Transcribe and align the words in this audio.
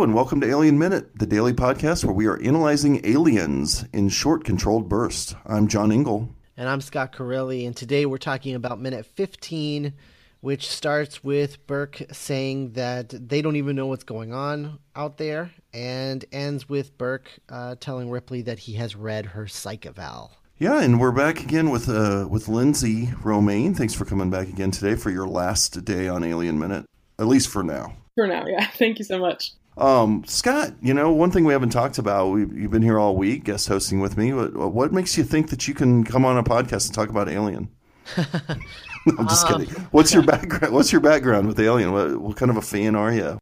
Hello, 0.00 0.08
and 0.08 0.16
welcome 0.16 0.40
to 0.40 0.48
Alien 0.48 0.78
Minute, 0.78 1.18
the 1.18 1.26
daily 1.26 1.52
podcast 1.52 2.06
where 2.06 2.14
we 2.14 2.26
are 2.26 2.40
analyzing 2.40 3.04
aliens 3.04 3.84
in 3.92 4.08
short, 4.08 4.44
controlled 4.44 4.88
bursts. 4.88 5.34
I'm 5.44 5.68
John 5.68 5.92
Ingle. 5.92 6.34
And 6.56 6.70
I'm 6.70 6.80
Scott 6.80 7.12
Carelli, 7.12 7.66
and 7.66 7.76
today 7.76 8.06
we're 8.06 8.16
talking 8.16 8.54
about 8.54 8.80
minute 8.80 9.04
15, 9.04 9.92
which 10.40 10.70
starts 10.70 11.22
with 11.22 11.66
Burke 11.66 12.00
saying 12.12 12.72
that 12.72 13.10
they 13.10 13.42
don't 13.42 13.56
even 13.56 13.76
know 13.76 13.88
what's 13.88 14.04
going 14.04 14.32
on 14.32 14.78
out 14.96 15.18
there, 15.18 15.50
and 15.74 16.24
ends 16.32 16.66
with 16.66 16.96
Burke 16.96 17.30
uh, 17.50 17.74
telling 17.78 18.08
Ripley 18.08 18.40
that 18.40 18.60
he 18.60 18.72
has 18.76 18.96
read 18.96 19.26
her 19.26 19.46
psych 19.46 19.84
eval. 19.84 20.32
Yeah, 20.56 20.80
and 20.80 20.98
we're 20.98 21.12
back 21.12 21.42
again 21.42 21.68
with 21.68 21.90
uh, 21.90 22.26
with 22.26 22.48
Lindsey 22.48 23.10
Romain. 23.22 23.74
Thanks 23.74 23.92
for 23.92 24.06
coming 24.06 24.30
back 24.30 24.48
again 24.48 24.70
today 24.70 24.94
for 24.94 25.10
your 25.10 25.26
last 25.26 25.84
day 25.84 26.08
on 26.08 26.24
Alien 26.24 26.58
Minute, 26.58 26.86
at 27.18 27.26
least 27.26 27.50
for 27.50 27.62
now. 27.62 27.98
For 28.14 28.26
now, 28.26 28.46
yeah. 28.46 28.66
Thank 28.78 28.98
you 28.98 29.04
so 29.04 29.18
much. 29.18 29.52
Um, 29.80 30.24
Scott, 30.26 30.74
you 30.82 30.92
know, 30.92 31.10
one 31.10 31.30
thing 31.30 31.44
we 31.44 31.54
haven't 31.54 31.70
talked 31.70 31.96
about, 31.96 32.28
we, 32.28 32.40
you've 32.40 32.70
been 32.70 32.82
here 32.82 32.98
all 32.98 33.16
week 33.16 33.44
guest 33.44 33.66
hosting 33.66 34.00
with 34.00 34.18
me. 34.18 34.34
What, 34.34 34.54
what, 34.54 34.92
makes 34.92 35.16
you 35.16 35.24
think 35.24 35.48
that 35.48 35.66
you 35.66 35.72
can 35.72 36.04
come 36.04 36.26
on 36.26 36.36
a 36.36 36.44
podcast 36.44 36.86
and 36.86 36.94
talk 36.94 37.08
about 37.08 37.30
Alien? 37.30 37.70
I'm 38.16 39.26
just 39.26 39.46
um, 39.46 39.64
kidding. 39.64 39.74
What's 39.90 40.12
your 40.12 40.22
background? 40.22 40.74
What's 40.74 40.92
your 40.92 41.00
background 41.00 41.46
with 41.46 41.58
Alien? 41.58 41.92
What, 41.92 42.18
what 42.18 42.36
kind 42.36 42.50
of 42.50 42.58
a 42.58 42.62
fan 42.62 42.94
are 42.94 43.10
you? 43.10 43.38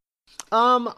Um, 0.52 0.95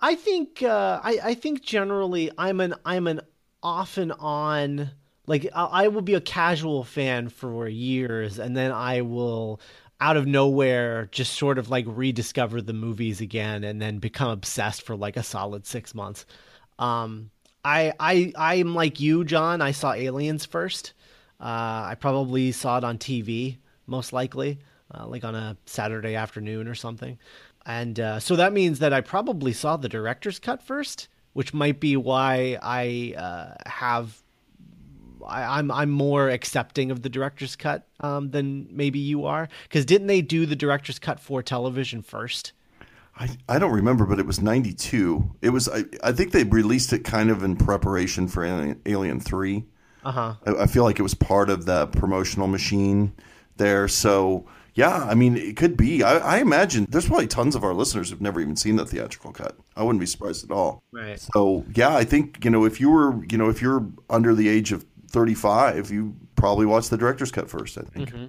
I 0.00 0.14
think 0.14 0.62
uh, 0.62 1.00
I, 1.02 1.18
I 1.24 1.34
think 1.34 1.62
generally 1.62 2.30
I'm 2.36 2.60
an 2.60 2.74
I'm 2.84 3.06
an 3.06 3.22
off 3.62 3.96
and 3.96 4.12
on 4.12 4.90
like 5.26 5.48
I, 5.54 5.64
I 5.64 5.88
will 5.88 6.02
be 6.02 6.14
a 6.14 6.20
casual 6.20 6.84
fan 6.84 7.30
for 7.30 7.66
years, 7.66 8.38
and 8.38 8.56
then 8.56 8.70
I 8.70 9.00
will 9.00 9.60
out 10.00 10.16
of 10.16 10.26
nowhere 10.26 11.08
just 11.10 11.34
sort 11.34 11.58
of 11.58 11.70
like 11.70 11.84
rediscover 11.88 12.62
the 12.62 12.72
movies 12.72 13.20
again 13.20 13.64
and 13.64 13.82
then 13.82 13.98
become 13.98 14.30
obsessed 14.30 14.82
for 14.82 14.96
like 14.96 15.16
a 15.16 15.22
solid 15.22 15.66
six 15.66 15.94
months. 15.94 16.24
Um, 16.78 17.30
I 17.64 17.92
I 17.98 18.32
I'm 18.36 18.74
like 18.74 19.00
you, 19.00 19.24
John. 19.24 19.60
I 19.60 19.72
saw 19.72 19.92
Aliens 19.92 20.44
first. 20.44 20.94
Uh, 21.40 21.86
I 21.90 21.96
probably 21.98 22.52
saw 22.52 22.78
it 22.78 22.84
on 22.84 22.98
TV, 22.98 23.58
most 23.86 24.12
likely, 24.12 24.58
uh, 24.92 25.06
like 25.06 25.24
on 25.24 25.34
a 25.34 25.56
Saturday 25.66 26.14
afternoon 26.14 26.66
or 26.66 26.74
something. 26.74 27.18
And 27.66 28.00
uh, 28.00 28.20
so 28.20 28.36
that 28.36 28.52
means 28.52 28.78
that 28.78 28.92
I 28.92 29.00
probably 29.00 29.52
saw 29.52 29.76
the 29.76 29.88
director's 29.88 30.38
cut 30.38 30.62
first, 30.62 31.08
which 31.34 31.52
might 31.52 31.80
be 31.80 31.96
why 31.96 32.58
I 32.62 33.14
uh, 33.16 33.68
have 33.68 34.22
I, 35.28 35.58
am 35.58 35.70
I'm, 35.70 35.72
I'm 35.72 35.90
more 35.90 36.28
accepting 36.28 36.90
of 36.90 37.02
the 37.02 37.08
director's 37.08 37.56
cut 37.56 37.86
um, 38.00 38.30
than 38.30 38.68
maybe 38.70 38.98
you 38.98 39.26
are 39.26 39.48
because 39.64 39.84
didn't 39.84 40.06
they 40.06 40.22
do 40.22 40.46
the 40.46 40.56
director's 40.56 40.98
cut 40.98 41.20
for 41.20 41.42
television 41.42 42.02
first? 42.02 42.52
I, 43.16 43.28
I 43.48 43.58
don't 43.58 43.72
remember, 43.72 44.06
but 44.06 44.18
it 44.18 44.26
was 44.26 44.40
'92. 44.40 45.34
It 45.42 45.50
was 45.50 45.68
I, 45.68 45.84
I 46.02 46.12
think 46.12 46.32
they 46.32 46.44
released 46.44 46.92
it 46.92 47.04
kind 47.04 47.30
of 47.30 47.42
in 47.42 47.56
preparation 47.56 48.28
for 48.28 48.44
Alien, 48.44 48.80
Alien 48.86 49.20
Three. 49.20 49.64
Uh 50.04 50.12
huh. 50.12 50.34
I, 50.46 50.62
I 50.62 50.66
feel 50.66 50.84
like 50.84 50.98
it 50.98 51.02
was 51.02 51.14
part 51.14 51.50
of 51.50 51.66
the 51.66 51.88
promotional 51.88 52.46
machine 52.46 53.12
there. 53.56 53.88
So 53.88 54.46
yeah, 54.78 55.08
I 55.10 55.14
mean, 55.14 55.36
it 55.36 55.56
could 55.56 55.76
be. 55.76 56.04
I, 56.04 56.18
I, 56.18 56.38
imagine 56.38 56.86
there's 56.88 57.08
probably 57.08 57.26
tons 57.26 57.56
of 57.56 57.64
our 57.64 57.74
listeners 57.74 58.10
who've 58.10 58.20
never 58.20 58.40
even 58.40 58.54
seen 58.54 58.76
the 58.76 58.86
theatrical 58.86 59.32
cut. 59.32 59.56
I 59.76 59.82
wouldn't 59.82 59.98
be 59.98 60.06
surprised 60.06 60.44
at 60.44 60.52
all. 60.52 60.84
Right. 60.92 61.18
So 61.18 61.64
yeah, 61.74 61.96
I 61.96 62.04
think 62.04 62.44
you 62.44 62.50
know 62.50 62.64
if 62.64 62.80
you 62.80 62.88
were 62.88 63.24
you 63.24 63.36
know 63.36 63.48
if 63.48 63.60
you're 63.60 63.84
under 64.08 64.36
the 64.36 64.48
age 64.48 64.70
of 64.70 64.86
35, 65.08 65.90
you 65.90 66.14
probably 66.36 66.66
watched 66.66 66.90
the 66.90 66.96
director's 66.96 67.30
cut 67.30 67.48
first. 67.50 67.78
I 67.78 67.82
think. 67.82 68.10
Mm-hmm. 68.10 68.26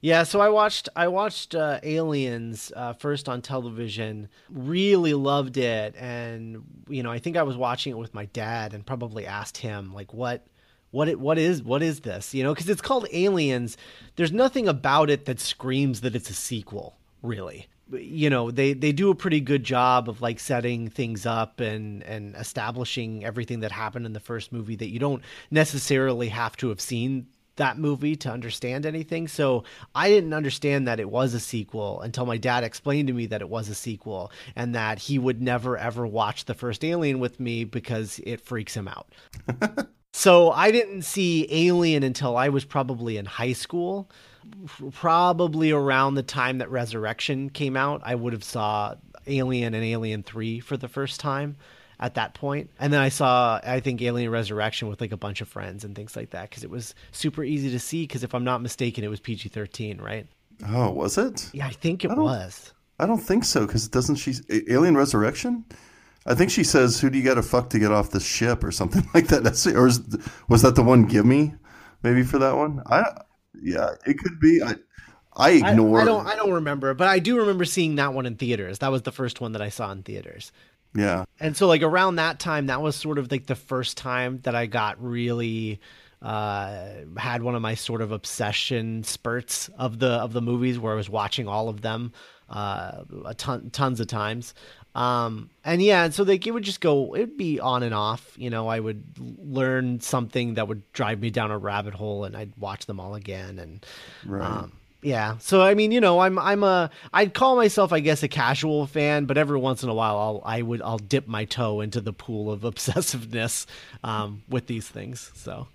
Yeah, 0.00 0.22
so 0.24 0.40
I 0.40 0.50
watched 0.50 0.88
I 0.94 1.08
watched 1.08 1.54
uh, 1.54 1.80
Aliens 1.82 2.70
uh, 2.76 2.92
first 2.92 3.28
on 3.28 3.42
television. 3.42 4.28
Really 4.50 5.14
loved 5.14 5.56
it, 5.56 5.94
and 5.96 6.62
you 6.88 7.02
know 7.02 7.10
I 7.10 7.18
think 7.18 7.36
I 7.36 7.42
was 7.42 7.56
watching 7.56 7.92
it 7.92 7.98
with 7.98 8.14
my 8.14 8.26
dad, 8.26 8.74
and 8.74 8.84
probably 8.86 9.26
asked 9.26 9.56
him 9.56 9.92
like 9.94 10.12
what 10.12 10.46
what 10.90 11.08
it 11.08 11.18
what 11.18 11.38
is 11.38 11.62
what 11.62 11.82
is 11.82 12.00
this 12.00 12.32
you 12.32 12.44
know 12.44 12.54
because 12.54 12.68
it's 12.68 12.82
called 12.82 13.06
Aliens. 13.12 13.76
There's 14.16 14.32
nothing 14.32 14.68
about 14.68 15.10
it 15.10 15.24
that 15.24 15.40
screams 15.40 16.02
that 16.02 16.14
it's 16.14 16.30
a 16.30 16.34
sequel, 16.34 16.98
really 17.22 17.68
you 17.92 18.28
know 18.28 18.50
they 18.50 18.72
they 18.72 18.92
do 18.92 19.10
a 19.10 19.14
pretty 19.14 19.40
good 19.40 19.62
job 19.62 20.08
of 20.08 20.20
like 20.20 20.40
setting 20.40 20.88
things 20.88 21.24
up 21.24 21.60
and 21.60 22.02
and 22.02 22.34
establishing 22.36 23.24
everything 23.24 23.60
that 23.60 23.72
happened 23.72 24.06
in 24.06 24.12
the 24.12 24.20
first 24.20 24.52
movie 24.52 24.76
that 24.76 24.88
you 24.90 24.98
don't 24.98 25.22
necessarily 25.50 26.28
have 26.28 26.56
to 26.56 26.68
have 26.68 26.80
seen 26.80 27.26
that 27.56 27.78
movie 27.78 28.16
to 28.16 28.30
understand 28.30 28.84
anything. 28.86 29.26
So 29.28 29.64
I 29.94 30.08
didn't 30.08 30.34
understand 30.34 30.86
that 30.88 31.00
it 31.00 31.08
was 31.08 31.32
a 31.34 31.40
sequel 31.40 32.00
until 32.02 32.26
my 32.26 32.36
dad 32.36 32.64
explained 32.64 33.08
to 33.08 33.14
me 33.14 33.26
that 33.26 33.40
it 33.40 33.48
was 33.48 33.68
a 33.68 33.74
sequel 33.74 34.30
and 34.54 34.74
that 34.74 34.98
he 34.98 35.18
would 35.18 35.40
never 35.40 35.76
ever 35.78 36.06
watch 36.06 36.44
the 36.44 36.54
first 36.54 36.84
Alien 36.84 37.18
with 37.18 37.40
me 37.40 37.64
because 37.64 38.20
it 38.24 38.40
freaks 38.40 38.76
him 38.76 38.88
out. 38.88 39.08
so 40.16 40.50
I 40.50 40.70
didn't 40.70 41.02
see 41.02 41.46
Alien 41.50 42.02
until 42.02 42.36
I 42.38 42.48
was 42.48 42.64
probably 42.64 43.18
in 43.18 43.26
high 43.26 43.52
school 43.52 44.08
probably 44.92 45.70
around 45.70 46.14
the 46.14 46.22
time 46.22 46.58
that 46.58 46.70
Resurrection 46.70 47.50
came 47.50 47.76
out, 47.76 48.00
I 48.04 48.14
would 48.14 48.32
have 48.32 48.44
saw 48.44 48.94
Alien 49.26 49.74
and 49.74 49.84
Alien 49.84 50.22
3 50.22 50.60
for 50.60 50.76
the 50.76 50.88
first 50.88 51.20
time 51.20 51.56
at 51.98 52.14
that 52.14 52.32
point. 52.34 52.70
And 52.78 52.92
then 52.92 53.00
I 53.00 53.10
saw 53.10 53.60
I 53.62 53.80
think 53.80 54.00
Alien 54.00 54.30
Resurrection 54.30 54.88
with 54.88 55.00
like 55.00 55.12
a 55.12 55.16
bunch 55.18 55.40
of 55.40 55.48
friends 55.48 55.84
and 55.84 55.94
things 55.94 56.16
like 56.16 56.30
that 56.30 56.50
cuz 56.50 56.64
it 56.64 56.70
was 56.70 56.94
super 57.12 57.44
easy 57.44 57.70
to 57.70 57.78
see 57.78 58.06
cuz 58.06 58.22
if 58.22 58.34
I'm 58.34 58.44
not 58.44 58.62
mistaken 58.62 59.04
it 59.04 59.08
was 59.08 59.20
PG-13, 59.20 60.00
right? 60.00 60.26
Oh, 60.66 60.90
was 60.92 61.18
it? 61.18 61.50
Yeah, 61.52 61.66
I 61.66 61.72
think 61.72 62.04
it 62.04 62.10
I 62.10 62.14
was. 62.14 62.72
I 62.98 63.04
don't 63.04 63.22
think 63.22 63.44
so 63.44 63.66
cuz 63.66 63.84
it 63.84 63.92
doesn't 63.92 64.16
she 64.16 64.34
Alien 64.68 64.96
Resurrection? 64.96 65.64
I 66.26 66.34
think 66.34 66.50
she 66.50 66.64
says, 66.64 67.00
"Who 67.00 67.10
do 67.10 67.18
you 67.18 67.24
got 67.24 67.34
to 67.34 67.42
fuck 67.42 67.70
to 67.70 67.78
get 67.78 67.92
off 67.92 68.10
this 68.10 68.26
ship?" 68.26 68.64
or 68.64 68.72
something 68.72 69.08
like 69.14 69.28
that. 69.28 69.44
That's 69.44 69.66
or 69.66 69.86
is, 69.86 70.00
was 70.48 70.62
that 70.62 70.74
the 70.74 70.82
one? 70.82 71.04
Give 71.04 71.24
me, 71.24 71.54
maybe 72.02 72.22
for 72.22 72.38
that 72.38 72.56
one. 72.56 72.82
I 72.86 73.04
yeah, 73.62 73.90
it 74.06 74.18
could 74.18 74.40
be. 74.40 74.62
I 74.62 74.74
I 75.36 75.50
ignore. 75.50 76.00
I, 76.00 76.02
I, 76.02 76.04
don't. 76.04 76.26
I 76.26 76.36
don't 76.36 76.52
remember, 76.52 76.94
but 76.94 77.08
I 77.08 77.18
do 77.18 77.38
remember 77.38 77.64
seeing 77.64 77.96
that 77.96 78.14
one 78.14 78.26
in 78.26 78.36
theaters. 78.36 78.78
That 78.80 78.90
was 78.90 79.02
the 79.02 79.12
first 79.12 79.40
one 79.40 79.52
that 79.52 79.62
I 79.62 79.68
saw 79.68 79.90
in 79.92 80.02
theaters. 80.02 80.52
Yeah. 80.94 81.24
And 81.38 81.56
so, 81.56 81.66
like 81.66 81.82
around 81.82 82.16
that 82.16 82.40
time, 82.40 82.66
that 82.66 82.80
was 82.80 82.96
sort 82.96 83.18
of 83.18 83.30
like 83.30 83.46
the 83.46 83.54
first 83.54 83.96
time 83.96 84.40
that 84.42 84.54
I 84.54 84.66
got 84.66 85.02
really 85.02 85.80
uh, 86.22 86.88
had 87.18 87.42
one 87.42 87.54
of 87.54 87.62
my 87.62 87.74
sort 87.74 88.00
of 88.00 88.12
obsession 88.12 89.04
spurts 89.04 89.68
of 89.78 89.98
the 89.98 90.08
of 90.08 90.32
the 90.32 90.40
movies 90.40 90.78
where 90.78 90.92
I 90.94 90.96
was 90.96 91.10
watching 91.10 91.46
all 91.46 91.68
of 91.68 91.82
them 91.82 92.12
uh, 92.48 93.02
a 93.24 93.34
ton 93.34 93.70
tons 93.70 94.00
of 94.00 94.06
times. 94.06 94.54
Um, 94.96 95.50
and 95.62 95.82
yeah, 95.82 96.04
and 96.04 96.14
so 96.14 96.22
like 96.22 96.46
it 96.46 96.52
would 96.52 96.62
just 96.62 96.80
go, 96.80 97.14
it'd 97.14 97.36
be 97.36 97.60
on 97.60 97.82
and 97.82 97.94
off. 97.94 98.32
You 98.38 98.48
know, 98.48 98.66
I 98.66 98.80
would 98.80 99.04
learn 99.38 100.00
something 100.00 100.54
that 100.54 100.68
would 100.68 100.90
drive 100.94 101.20
me 101.20 101.28
down 101.28 101.50
a 101.50 101.58
rabbit 101.58 101.92
hole, 101.92 102.24
and 102.24 102.34
I'd 102.34 102.56
watch 102.56 102.86
them 102.86 102.98
all 102.98 103.14
again. 103.14 103.58
And 103.58 103.86
right. 104.24 104.42
um, 104.42 104.72
yeah, 105.02 105.36
so 105.36 105.60
I 105.60 105.74
mean, 105.74 105.92
you 105.92 106.00
know, 106.00 106.20
I'm 106.20 106.38
I'm 106.38 106.64
a 106.64 106.90
I'd 107.12 107.34
call 107.34 107.56
myself, 107.56 107.92
I 107.92 108.00
guess, 108.00 108.22
a 108.22 108.28
casual 108.28 108.86
fan, 108.86 109.26
but 109.26 109.36
every 109.36 109.58
once 109.58 109.82
in 109.82 109.90
a 109.90 109.94
while, 109.94 110.16
I'll 110.16 110.42
I 110.46 110.62
would 110.62 110.80
I'll 110.80 110.98
dip 110.98 111.28
my 111.28 111.44
toe 111.44 111.82
into 111.82 112.00
the 112.00 112.14
pool 112.14 112.50
of 112.50 112.60
obsessiveness 112.62 113.66
um, 114.02 114.44
with 114.48 114.66
these 114.66 114.88
things. 114.88 115.30
So. 115.34 115.68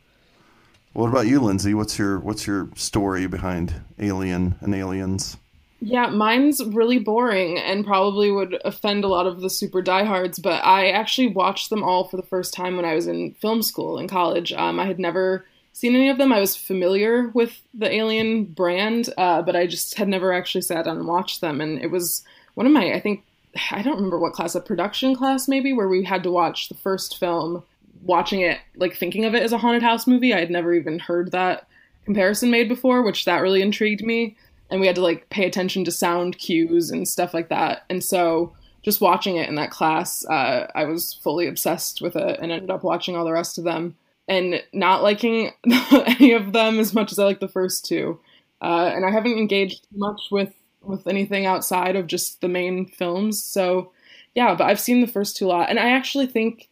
What 0.93 1.09
about 1.09 1.27
you, 1.27 1.39
Lindsey? 1.39 1.75
What's 1.75 1.99
your 1.99 2.19
what's 2.19 2.47
your 2.47 2.69
story 2.75 3.27
behind 3.27 3.73
Alien 3.99 4.55
and 4.61 4.73
Aliens? 4.73 5.38
Yeah, 5.84 6.08
mine's 6.08 6.64
really 6.64 7.00
boring 7.00 7.58
and 7.58 7.84
probably 7.84 8.30
would 8.31 8.62
offend 8.64 9.03
a 9.03 9.08
lot 9.08 9.25
of 9.25 9.42
the 9.42 9.50
super 9.50 9.81
diehards, 9.81 10.38
but 10.38 10.64
I 10.64 10.92
actually 10.92 11.30
watched 11.30 11.72
them 11.72 11.84
all 11.84 12.03
for 12.03 12.18
the 12.18 12.24
first 12.24 12.53
time 12.53 12.75
when 12.75 12.86
I 12.86 12.94
was 12.94 13.08
in 13.08 13.34
film 13.42 13.64
school 13.64 13.97
in 13.97 14.08
college. 14.08 14.53
Um, 14.53 14.80
I 14.80 14.86
had 14.86 15.00
never 15.00 15.44
seen 15.74 15.95
any 15.95 16.10
of 16.10 16.19
them. 16.19 16.31
I 16.31 16.39
was 16.39 16.56
familiar 16.56 17.30
with 17.30 17.60
the 17.74 17.92
Alien 17.92 18.45
brand, 18.45 19.12
uh, 19.18 19.42
but 19.42 19.56
I 19.56 19.66
just 19.66 19.95
had 19.95 20.07
never 20.07 20.31
actually 20.31 20.62
sat 20.62 20.86
down 20.86 20.98
and 20.98 21.07
watched 21.07 21.42
them. 21.42 21.60
And 21.60 21.81
it 21.81 21.89
was 21.89 22.22
one 22.54 22.68
of 22.68 22.74
my, 22.74 22.94
I 22.94 23.00
think, 23.00 23.24
I 23.72 23.81
don't 23.81 23.95
remember 23.95 24.19
what 24.19 24.34
class, 24.34 24.54
a 24.54 24.62
production 24.62 25.16
class 25.16 25.48
maybe, 25.48 25.74
where 25.74 25.89
we 25.89 26.04
had 26.04 26.22
to 26.24 26.31
watch 26.31 26.69
the 26.69 26.75
first 26.75 27.18
film, 27.18 27.63
watching 28.04 28.42
it, 28.42 28.60
like 28.75 28.95
thinking 28.95 29.25
of 29.25 29.34
it 29.34 29.42
as 29.42 29.51
a 29.51 29.57
haunted 29.57 29.81
house 29.81 30.06
movie. 30.06 30.31
I 30.31 30.42
had 30.42 30.51
never 30.51 30.75
even 30.75 31.00
heard 31.00 31.31
that 31.31 31.68
comparison 32.06 32.51
made 32.51 32.69
before, 32.69 33.01
which 33.01 33.25
that 33.25 33.42
really 33.42 33.63
intrigued 33.63 34.04
me 34.04 34.36
and 34.71 34.79
we 34.79 34.88
had 34.88 34.95
to 34.95 35.01
like 35.01 35.29
pay 35.29 35.45
attention 35.45 35.83
to 35.85 35.91
sound 35.91 36.38
cues 36.38 36.89
and 36.89 37.07
stuff 37.07 37.33
like 37.33 37.50
that. 37.50 37.83
And 37.89 38.03
so 38.03 38.53
just 38.81 39.01
watching 39.01 39.35
it 39.35 39.50
in 39.50 39.56
that 39.56 39.69
class, 39.69 40.25
uh, 40.25 40.68
I 40.73 40.85
was 40.85 41.13
fully 41.13 41.47
obsessed 41.47 42.01
with 42.01 42.15
it 42.15 42.39
and 42.41 42.51
ended 42.51 42.71
up 42.71 42.83
watching 42.83 43.15
all 43.15 43.25
the 43.25 43.33
rest 43.33 43.57
of 43.57 43.65
them 43.65 43.95
and 44.27 44.63
not 44.73 45.03
liking 45.03 45.51
any 45.91 46.31
of 46.31 46.53
them 46.53 46.79
as 46.79 46.94
much 46.94 47.12
as 47.12 47.19
I 47.19 47.25
like 47.25 47.41
the 47.41 47.47
first 47.47 47.85
two. 47.85 48.19
Uh, 48.62 48.89
and 48.94 49.06
I 49.06 49.12
haven't 49.12 49.38
engaged 49.38 49.85
much 49.94 50.21
with 50.31 50.53
with 50.83 51.06
anything 51.06 51.45
outside 51.45 51.95
of 51.95 52.07
just 52.07 52.41
the 52.41 52.47
main 52.47 52.88
films. 52.88 53.44
So 53.44 53.91
yeah, 54.33 54.56
but 54.56 54.63
I've 54.65 54.79
seen 54.79 55.01
the 55.01 55.07
first 55.07 55.35
two 55.38 55.45
a 55.45 55.50
lot, 55.50 55.69
and 55.69 55.79
I 55.79 55.91
actually 55.91 56.27
think 56.27 56.69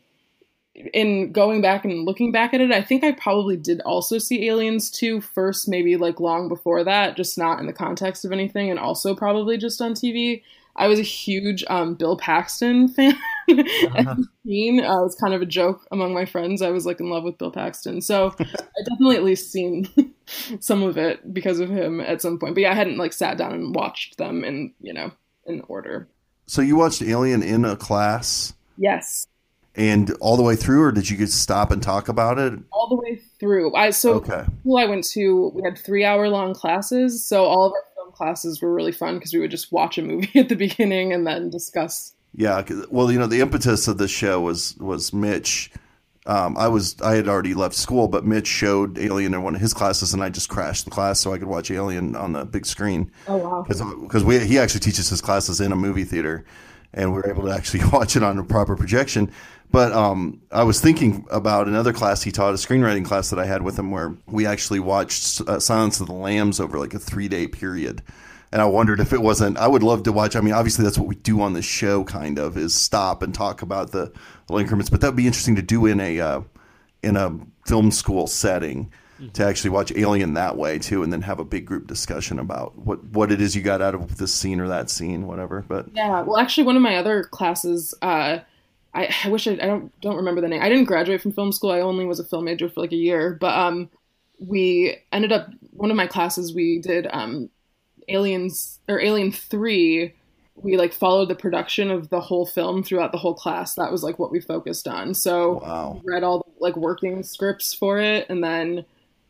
in 0.93 1.31
going 1.31 1.61
back 1.61 1.85
and 1.85 2.05
looking 2.05 2.31
back 2.31 2.53
at 2.53 2.61
it, 2.61 2.71
I 2.71 2.81
think 2.81 3.03
I 3.03 3.11
probably 3.11 3.57
did 3.57 3.81
also 3.81 4.17
see 4.17 4.47
Aliens 4.47 4.89
2 4.89 5.21
first, 5.21 5.67
maybe 5.67 5.97
like 5.97 6.19
long 6.19 6.47
before 6.47 6.83
that, 6.83 7.17
just 7.17 7.37
not 7.37 7.59
in 7.59 7.67
the 7.67 7.73
context 7.73 8.25
of 8.25 8.31
anything, 8.31 8.69
and 8.69 8.79
also 8.79 9.15
probably 9.15 9.57
just 9.57 9.81
on 9.81 9.93
TV. 9.93 10.41
I 10.75 10.87
was 10.87 10.97
a 10.97 11.03
huge 11.03 11.65
um, 11.67 11.95
Bill 11.95 12.17
Paxton 12.17 12.87
fan. 12.93 13.13
uh-huh. 13.49 14.15
Uh, 14.15 14.21
it 14.45 14.83
was 14.85 15.15
kind 15.19 15.33
of 15.33 15.41
a 15.41 15.45
joke 15.45 15.85
among 15.91 16.13
my 16.13 16.25
friends. 16.25 16.61
I 16.61 16.69
was 16.69 16.85
like 16.85 16.99
in 16.99 17.09
love 17.09 17.23
with 17.23 17.37
Bill 17.37 17.51
Paxton, 17.51 18.01
so 18.01 18.33
I 18.39 18.83
definitely 18.89 19.17
at 19.17 19.23
least 19.23 19.51
seen 19.51 19.89
some 20.59 20.83
of 20.83 20.97
it 20.97 21.33
because 21.33 21.59
of 21.59 21.69
him 21.69 21.99
at 21.99 22.21
some 22.21 22.39
point. 22.39 22.55
But 22.55 22.61
yeah, 22.61 22.71
I 22.71 22.75
hadn't 22.75 22.97
like 22.97 23.13
sat 23.13 23.37
down 23.37 23.53
and 23.53 23.75
watched 23.75 24.17
them 24.17 24.43
in 24.43 24.73
you 24.79 24.93
know 24.93 25.11
in 25.45 25.61
order. 25.67 26.07
So 26.47 26.61
you 26.61 26.77
watched 26.77 27.01
Alien 27.01 27.43
in 27.43 27.65
a 27.65 27.75
class? 27.75 28.53
Yes. 28.77 29.27
And 29.79 30.11
all 30.19 30.35
the 30.35 30.43
way 30.43 30.57
through, 30.57 30.83
or 30.83 30.91
did 30.91 31.09
you 31.09 31.15
just 31.15 31.41
stop 31.41 31.71
and 31.71 31.81
talk 31.81 32.09
about 32.09 32.37
it? 32.37 32.53
All 32.69 32.89
the 32.89 32.97
way 32.97 33.15
through. 33.39 33.73
I 33.75 33.91
so 33.91 34.15
okay. 34.15 34.43
school 34.59 34.77
I 34.77 34.83
went 34.83 35.05
to, 35.11 35.53
we 35.55 35.63
had 35.63 35.77
three 35.77 36.03
hour 36.03 36.27
long 36.27 36.53
classes, 36.53 37.23
so 37.25 37.45
all 37.45 37.67
of 37.67 37.71
our 37.71 37.83
film 37.95 38.11
classes 38.11 38.61
were 38.61 38.73
really 38.73 38.91
fun 38.91 39.15
because 39.15 39.33
we 39.33 39.39
would 39.39 39.51
just 39.51 39.71
watch 39.71 39.97
a 39.97 40.01
movie 40.01 40.31
at 40.37 40.49
the 40.49 40.57
beginning 40.57 41.13
and 41.13 41.25
then 41.25 41.49
discuss. 41.49 42.13
Yeah, 42.35 42.61
well, 42.91 43.09
you 43.09 43.17
know, 43.17 43.25
the 43.25 43.39
impetus 43.39 43.87
of 43.87 43.97
this 43.97 44.11
show 44.11 44.41
was 44.41 44.75
was 44.79 45.13
Mitch. 45.13 45.71
Um, 46.25 46.57
I 46.57 46.67
was 46.67 47.01
I 47.01 47.15
had 47.15 47.29
already 47.29 47.53
left 47.53 47.73
school, 47.73 48.09
but 48.09 48.25
Mitch 48.25 48.47
showed 48.47 48.99
Alien 48.99 49.33
in 49.33 49.43
one 49.43 49.55
of 49.55 49.61
his 49.61 49.73
classes, 49.73 50.13
and 50.13 50.21
I 50.21 50.27
just 50.27 50.49
crashed 50.49 50.83
the 50.83 50.91
class 50.91 51.21
so 51.21 51.31
I 51.31 51.37
could 51.37 51.47
watch 51.47 51.71
Alien 51.71 52.17
on 52.17 52.33
the 52.33 52.43
big 52.43 52.65
screen. 52.65 53.13
Oh 53.29 53.37
wow! 53.37 53.65
Because 53.65 54.25
we 54.25 54.39
he 54.39 54.59
actually 54.59 54.81
teaches 54.81 55.07
his 55.07 55.21
classes 55.21 55.61
in 55.61 55.71
a 55.71 55.77
movie 55.77 56.03
theater, 56.03 56.43
and 56.93 57.13
we 57.13 57.21
were 57.21 57.29
able 57.29 57.43
to 57.43 57.51
actually 57.51 57.85
watch 57.93 58.17
it 58.17 58.23
on 58.23 58.37
a 58.37 58.43
proper 58.43 58.75
projection. 58.75 59.31
But 59.71 59.91
um, 59.91 60.41
I 60.51 60.63
was 60.63 60.81
thinking 60.81 61.25
about 61.29 61.67
another 61.67 61.93
class 61.93 62.23
he 62.23 62.31
taught, 62.31 62.53
a 62.53 62.57
screenwriting 62.57 63.05
class 63.05 63.29
that 63.29 63.37
I 63.39 63.45
had 63.45 63.61
with 63.61 63.77
him, 63.77 63.91
where 63.91 64.15
we 64.25 64.45
actually 64.45 64.79
watched 64.79 65.41
uh, 65.41 65.59
Silence 65.59 65.99
of 65.99 66.07
the 66.07 66.13
Lambs 66.13 66.59
over 66.59 66.79
like 66.79 66.93
a 66.93 66.99
three 66.99 67.27
day 67.27 67.47
period. 67.47 68.01
And 68.51 68.63
I 68.63 68.65
wondered 68.65 68.99
if 68.99 69.13
it 69.13 69.21
wasn't. 69.21 69.59
I 69.59 69.67
would 69.67 69.83
love 69.83 70.03
to 70.03 70.11
watch. 70.11 70.35
I 70.35 70.41
mean, 70.41 70.55
obviously 70.55 70.83
that's 70.83 70.97
what 70.97 71.07
we 71.07 71.15
do 71.15 71.39
on 71.41 71.53
the 71.53 71.61
show, 71.61 72.03
kind 72.03 72.39
of, 72.39 72.57
is 72.57 72.73
stop 72.73 73.21
and 73.21 73.31
talk 73.31 73.61
about 73.61 73.91
the, 73.91 74.11
the 74.47 74.55
increments. 74.55 74.89
But 74.89 75.01
that 75.01 75.09
would 75.09 75.17
be 75.17 75.27
interesting 75.27 75.55
to 75.57 75.61
do 75.61 75.85
in 75.85 75.99
a 75.99 76.19
uh, 76.19 76.41
in 77.03 77.15
a 77.15 77.37
film 77.67 77.91
school 77.91 78.25
setting 78.25 78.91
mm-hmm. 79.21 79.31
to 79.33 79.45
actually 79.45 79.69
watch 79.69 79.91
Alien 79.95 80.33
that 80.33 80.57
way 80.57 80.79
too, 80.79 81.03
and 81.03 81.13
then 81.13 81.21
have 81.21 81.39
a 81.39 81.45
big 81.45 81.67
group 81.67 81.85
discussion 81.85 82.39
about 82.39 82.75
what 82.75 83.03
what 83.03 83.31
it 83.31 83.39
is 83.39 83.55
you 83.55 83.61
got 83.61 83.83
out 83.83 83.93
of 83.93 84.17
this 84.17 84.33
scene 84.33 84.59
or 84.59 84.67
that 84.67 84.89
scene, 84.89 85.27
whatever. 85.27 85.63
But 85.67 85.85
yeah, 85.93 86.21
well, 86.21 86.39
actually, 86.39 86.63
one 86.63 86.75
of 86.75 86.81
my 86.81 86.95
other 86.95 87.25
classes. 87.25 87.93
Uh, 88.01 88.39
I, 88.93 89.13
I 89.23 89.29
wish 89.29 89.47
I, 89.47 89.53
I 89.53 89.67
don't 89.67 90.01
don't 90.01 90.15
remember 90.15 90.41
the 90.41 90.47
name. 90.47 90.61
I 90.61 90.69
didn't 90.69 90.85
graduate 90.85 91.21
from 91.21 91.31
film 91.31 91.51
school. 91.51 91.71
I 91.71 91.81
only 91.81 92.05
was 92.05 92.19
a 92.19 92.23
film 92.23 92.45
major 92.45 92.69
for 92.69 92.81
like 92.81 92.91
a 92.91 92.97
year. 92.97 93.37
But 93.39 93.57
um, 93.57 93.89
we 94.39 94.97
ended 95.11 95.31
up 95.31 95.49
one 95.71 95.91
of 95.91 95.97
my 95.97 96.07
classes 96.07 96.53
we 96.53 96.79
did 96.79 97.07
um, 97.11 97.49
Aliens 98.07 98.79
or 98.87 98.99
Alien 98.99 99.31
Three. 99.31 100.13
We 100.55 100.75
like 100.75 100.91
followed 100.91 101.29
the 101.29 101.35
production 101.35 101.89
of 101.89 102.09
the 102.09 102.19
whole 102.19 102.45
film 102.45 102.83
throughout 102.83 103.11
the 103.11 103.17
whole 103.17 103.33
class. 103.33 103.75
That 103.75 103.91
was 103.91 104.03
like 104.03 104.19
what 104.19 104.31
we 104.31 104.41
focused 104.41 104.87
on. 104.87 105.13
So 105.13 105.59
wow. 105.59 106.01
read 106.03 106.23
all 106.23 106.39
the 106.39 106.51
like 106.59 106.75
working 106.75 107.23
scripts 107.23 107.73
for 107.73 107.99
it, 107.99 108.25
and 108.29 108.43
then 108.43 108.85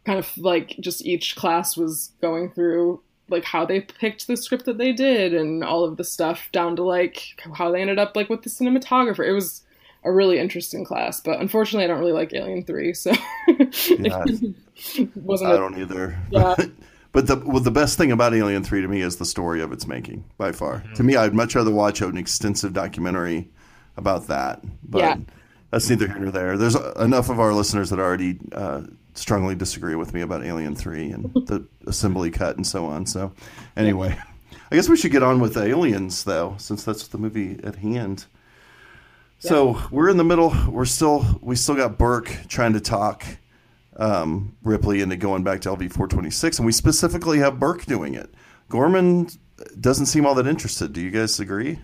kind 0.05 0.17
of 0.17 0.37
like 0.37 0.75
just 0.79 1.05
each 1.05 1.35
class 1.35 1.77
was 1.77 2.11
going 2.21 2.49
through 2.51 3.01
like 3.29 3.43
how 3.43 3.65
they 3.65 3.81
picked 3.81 4.27
the 4.27 4.37
script 4.37 4.65
that 4.65 4.77
they 4.77 4.91
did 4.91 5.33
and 5.33 5.63
all 5.63 5.83
of 5.83 5.97
the 5.97 6.03
stuff 6.03 6.49
down 6.51 6.75
to 6.75 6.83
like 6.83 7.39
how 7.53 7.71
they 7.71 7.81
ended 7.81 7.99
up 7.99 8.15
like 8.15 8.29
with 8.29 8.43
the 8.43 8.49
cinematographer. 8.49 9.27
It 9.27 9.33
was 9.33 9.63
a 10.03 10.11
really 10.11 10.39
interesting 10.39 10.85
class, 10.85 11.21
but 11.21 11.39
unfortunately, 11.39 11.85
I 11.85 11.87
don't 11.87 11.99
really 11.99 12.13
like 12.13 12.33
Alien 12.33 12.63
Three, 12.63 12.93
so 12.93 13.11
yeah, 13.89 14.25
wasn't. 15.15 15.51
I 15.51 15.57
don't 15.57 15.77
either. 15.79 16.17
Yeah. 16.31 16.55
but 17.11 17.27
the 17.27 17.37
well, 17.45 17.59
the 17.59 17.71
best 17.71 17.97
thing 17.97 18.11
about 18.11 18.33
Alien 18.33 18.63
Three 18.63 18.81
to 18.81 18.87
me 18.87 19.01
is 19.01 19.17
the 19.17 19.25
story 19.25 19.61
of 19.61 19.71
its 19.71 19.87
making 19.87 20.23
by 20.37 20.51
far. 20.51 20.77
Mm-hmm. 20.77 20.93
To 20.93 21.03
me, 21.03 21.15
I'd 21.15 21.33
much 21.33 21.55
rather 21.55 21.71
watch 21.71 22.01
an 22.01 22.17
extensive 22.17 22.73
documentary 22.73 23.49
about 23.97 24.27
that. 24.27 24.63
But 24.83 24.99
yeah. 24.99 25.17
that's 25.71 25.89
neither 25.89 26.07
here 26.07 26.19
nor 26.19 26.31
there. 26.31 26.57
There's 26.57 26.75
enough 26.75 27.29
of 27.29 27.39
our 27.39 27.53
listeners 27.53 27.89
that 27.89 27.99
already 27.99 28.39
uh, 28.53 28.83
strongly 29.19 29.55
disagree 29.55 29.95
with 29.95 30.13
me 30.13 30.21
about 30.21 30.43
Alien 30.43 30.75
3 30.75 31.11
and 31.11 31.33
the 31.33 31.67
assembly 31.87 32.31
cut 32.31 32.55
and 32.55 32.65
so 32.65 32.85
on. 32.85 33.05
So, 33.05 33.33
anyway, 33.75 34.17
I 34.71 34.75
guess 34.75 34.89
we 34.89 34.97
should 34.97 35.11
get 35.11 35.23
on 35.23 35.39
with 35.39 35.57
Aliens, 35.57 36.23
though, 36.23 36.55
since 36.57 36.83
that's 36.83 37.07
the 37.07 37.17
movie 37.17 37.59
at 37.63 37.75
hand. 37.75 38.25
Yeah. 39.41 39.49
So 39.49 39.81
we're 39.91 40.09
in 40.09 40.17
the 40.17 40.23
middle. 40.23 40.53
We're 40.67 40.85
still 40.85 41.39
we 41.41 41.55
still 41.55 41.75
got 41.75 41.97
Burke 41.97 42.31
trying 42.47 42.73
to 42.73 42.81
talk 42.81 43.25
um, 43.95 44.57
Ripley 44.63 45.01
into 45.01 45.15
going 45.15 45.43
back 45.43 45.61
to 45.61 45.69
LV 45.69 45.93
four 45.93 46.07
twenty 46.07 46.29
six, 46.29 46.59
and 46.59 46.65
we 46.65 46.71
specifically 46.71 47.39
have 47.39 47.59
Burke 47.59 47.85
doing 47.85 48.15
it. 48.15 48.33
Gorman 48.67 49.29
doesn't 49.79 50.07
seem 50.07 50.25
all 50.25 50.35
that 50.35 50.47
interested. 50.47 50.93
Do 50.93 51.01
you 51.01 51.09
guys 51.09 51.39
agree? 51.39 51.79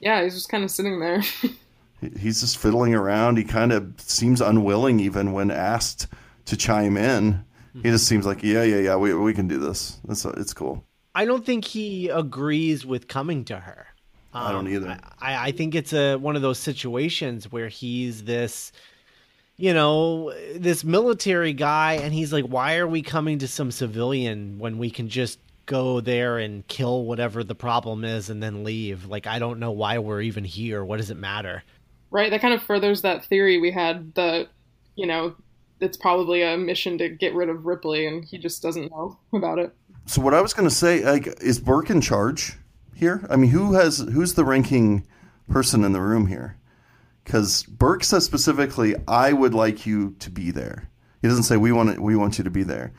Yeah, 0.00 0.22
he's 0.22 0.34
just 0.34 0.48
kind 0.48 0.64
of 0.64 0.70
sitting 0.70 0.98
there. 0.98 1.22
he's 2.18 2.40
just 2.40 2.58
fiddling 2.58 2.94
around. 2.94 3.38
He 3.38 3.44
kind 3.44 3.72
of 3.72 4.00
seems 4.00 4.40
unwilling, 4.40 5.00
even 5.00 5.32
when 5.32 5.50
asked 5.50 6.06
to 6.46 6.56
chime 6.56 6.96
in. 6.96 7.44
He 7.82 7.90
just 7.90 8.06
seems 8.06 8.24
like, 8.24 8.42
yeah, 8.44 8.62
yeah, 8.62 8.78
yeah, 8.78 8.96
we 8.96 9.12
we 9.14 9.34
can 9.34 9.48
do 9.48 9.58
this. 9.58 9.98
It's 10.08 10.24
it's 10.24 10.54
cool. 10.54 10.84
I 11.14 11.24
don't 11.24 11.44
think 11.44 11.64
he 11.64 12.08
agrees 12.08 12.86
with 12.86 13.08
coming 13.08 13.44
to 13.46 13.58
her. 13.58 13.86
Um, 14.32 14.46
I 14.46 14.52
don't 14.52 14.66
um, 14.66 14.72
either. 14.72 14.98
I, 15.20 15.48
I 15.48 15.52
think 15.52 15.74
it's 15.74 15.92
a 15.92 16.16
one 16.16 16.36
of 16.36 16.42
those 16.42 16.58
situations 16.58 17.50
where 17.50 17.68
he's 17.68 18.24
this, 18.24 18.70
you 19.56 19.74
know, 19.74 20.32
this 20.54 20.84
military 20.84 21.52
guy, 21.52 21.94
and 21.94 22.14
he's 22.14 22.32
like, 22.32 22.44
"Why 22.44 22.76
are 22.76 22.86
we 22.86 23.02
coming 23.02 23.38
to 23.40 23.48
some 23.48 23.70
civilian 23.72 24.58
when 24.58 24.78
we 24.78 24.88
can 24.90 25.08
just 25.08 25.40
go 25.66 26.00
there 26.00 26.38
and 26.38 26.66
kill 26.68 27.04
whatever 27.04 27.42
the 27.42 27.54
problem 27.54 28.04
is 28.04 28.30
and 28.30 28.42
then 28.42 28.62
leave? 28.62 29.06
Like, 29.06 29.26
I 29.26 29.40
don't 29.40 29.58
know 29.58 29.72
why 29.72 29.98
we're 29.98 30.20
even 30.20 30.44
here. 30.44 30.84
What 30.84 30.98
does 30.98 31.10
it 31.10 31.16
matter?" 31.16 31.64
Right. 32.10 32.30
That 32.30 32.40
kind 32.40 32.54
of 32.54 32.62
furthers 32.62 33.02
that 33.02 33.24
theory 33.24 33.58
we 33.58 33.72
had 33.72 34.14
that, 34.14 34.46
you 34.94 35.06
know, 35.06 35.34
it's 35.80 35.96
probably 35.96 36.42
a 36.42 36.56
mission 36.56 36.98
to 36.98 37.08
get 37.08 37.34
rid 37.34 37.48
of 37.48 37.66
Ripley, 37.66 38.06
and 38.06 38.24
he 38.24 38.38
just 38.38 38.62
doesn't 38.62 38.90
know 38.90 39.18
about 39.32 39.58
it. 39.58 39.74
So 40.06 40.20
what 40.20 40.34
I 40.34 40.40
was 40.40 40.52
going 40.52 40.68
to 40.68 40.74
say, 40.74 41.04
like, 41.04 41.26
is 41.40 41.58
Burke 41.58 41.90
in 41.90 42.00
charge 42.00 42.58
here? 42.94 43.26
I 43.30 43.36
mean, 43.36 43.50
who 43.50 43.74
has 43.74 43.98
who's 43.98 44.34
the 44.34 44.44
ranking 44.44 45.06
person 45.48 45.84
in 45.84 45.92
the 45.92 46.00
room 46.00 46.26
here? 46.26 46.58
Because 47.24 47.62
Burke 47.64 48.04
says 48.04 48.24
specifically, 48.24 48.94
"I 49.08 49.32
would 49.32 49.54
like 49.54 49.86
you 49.86 50.14
to 50.20 50.30
be 50.30 50.50
there." 50.50 50.88
He 51.22 51.28
doesn't 51.28 51.44
say 51.44 51.56
we 51.56 51.72
want 51.72 51.98
we 52.00 52.16
want 52.16 52.38
you 52.38 52.44
to 52.44 52.50
be 52.50 52.62
there. 52.62 52.92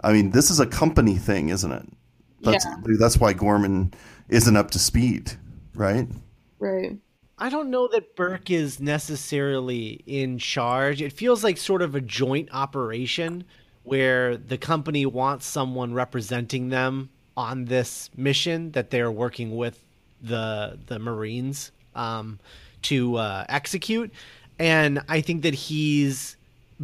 I 0.00 0.12
mean, 0.12 0.30
this 0.30 0.50
is 0.50 0.60
a 0.60 0.66
company 0.66 1.16
thing, 1.16 1.48
isn't 1.48 1.70
it? 1.70 1.88
That's 2.42 2.64
yeah. 2.64 2.96
that's 2.98 3.18
why 3.18 3.32
Gorman 3.32 3.94
isn't 4.28 4.56
up 4.56 4.70
to 4.72 4.78
speed, 4.78 5.32
right? 5.74 6.08
Right. 6.58 6.96
I 7.40 7.50
don't 7.50 7.70
know 7.70 7.86
that 7.88 8.16
Burke 8.16 8.50
is 8.50 8.80
necessarily 8.80 10.02
in 10.06 10.38
charge. 10.38 11.00
It 11.00 11.12
feels 11.12 11.44
like 11.44 11.56
sort 11.56 11.82
of 11.82 11.94
a 11.94 12.00
joint 12.00 12.48
operation 12.52 13.44
where 13.84 14.36
the 14.36 14.58
company 14.58 15.06
wants 15.06 15.46
someone 15.46 15.94
representing 15.94 16.70
them 16.70 17.10
on 17.36 17.66
this 17.66 18.10
mission 18.16 18.72
that 18.72 18.90
they're 18.90 19.12
working 19.12 19.56
with 19.56 19.84
the 20.20 20.78
the 20.86 20.98
Marines 20.98 21.70
um, 21.94 22.40
to 22.82 23.16
uh, 23.16 23.44
execute, 23.48 24.12
and 24.58 25.00
I 25.08 25.20
think 25.20 25.42
that 25.42 25.54
he's 25.54 26.36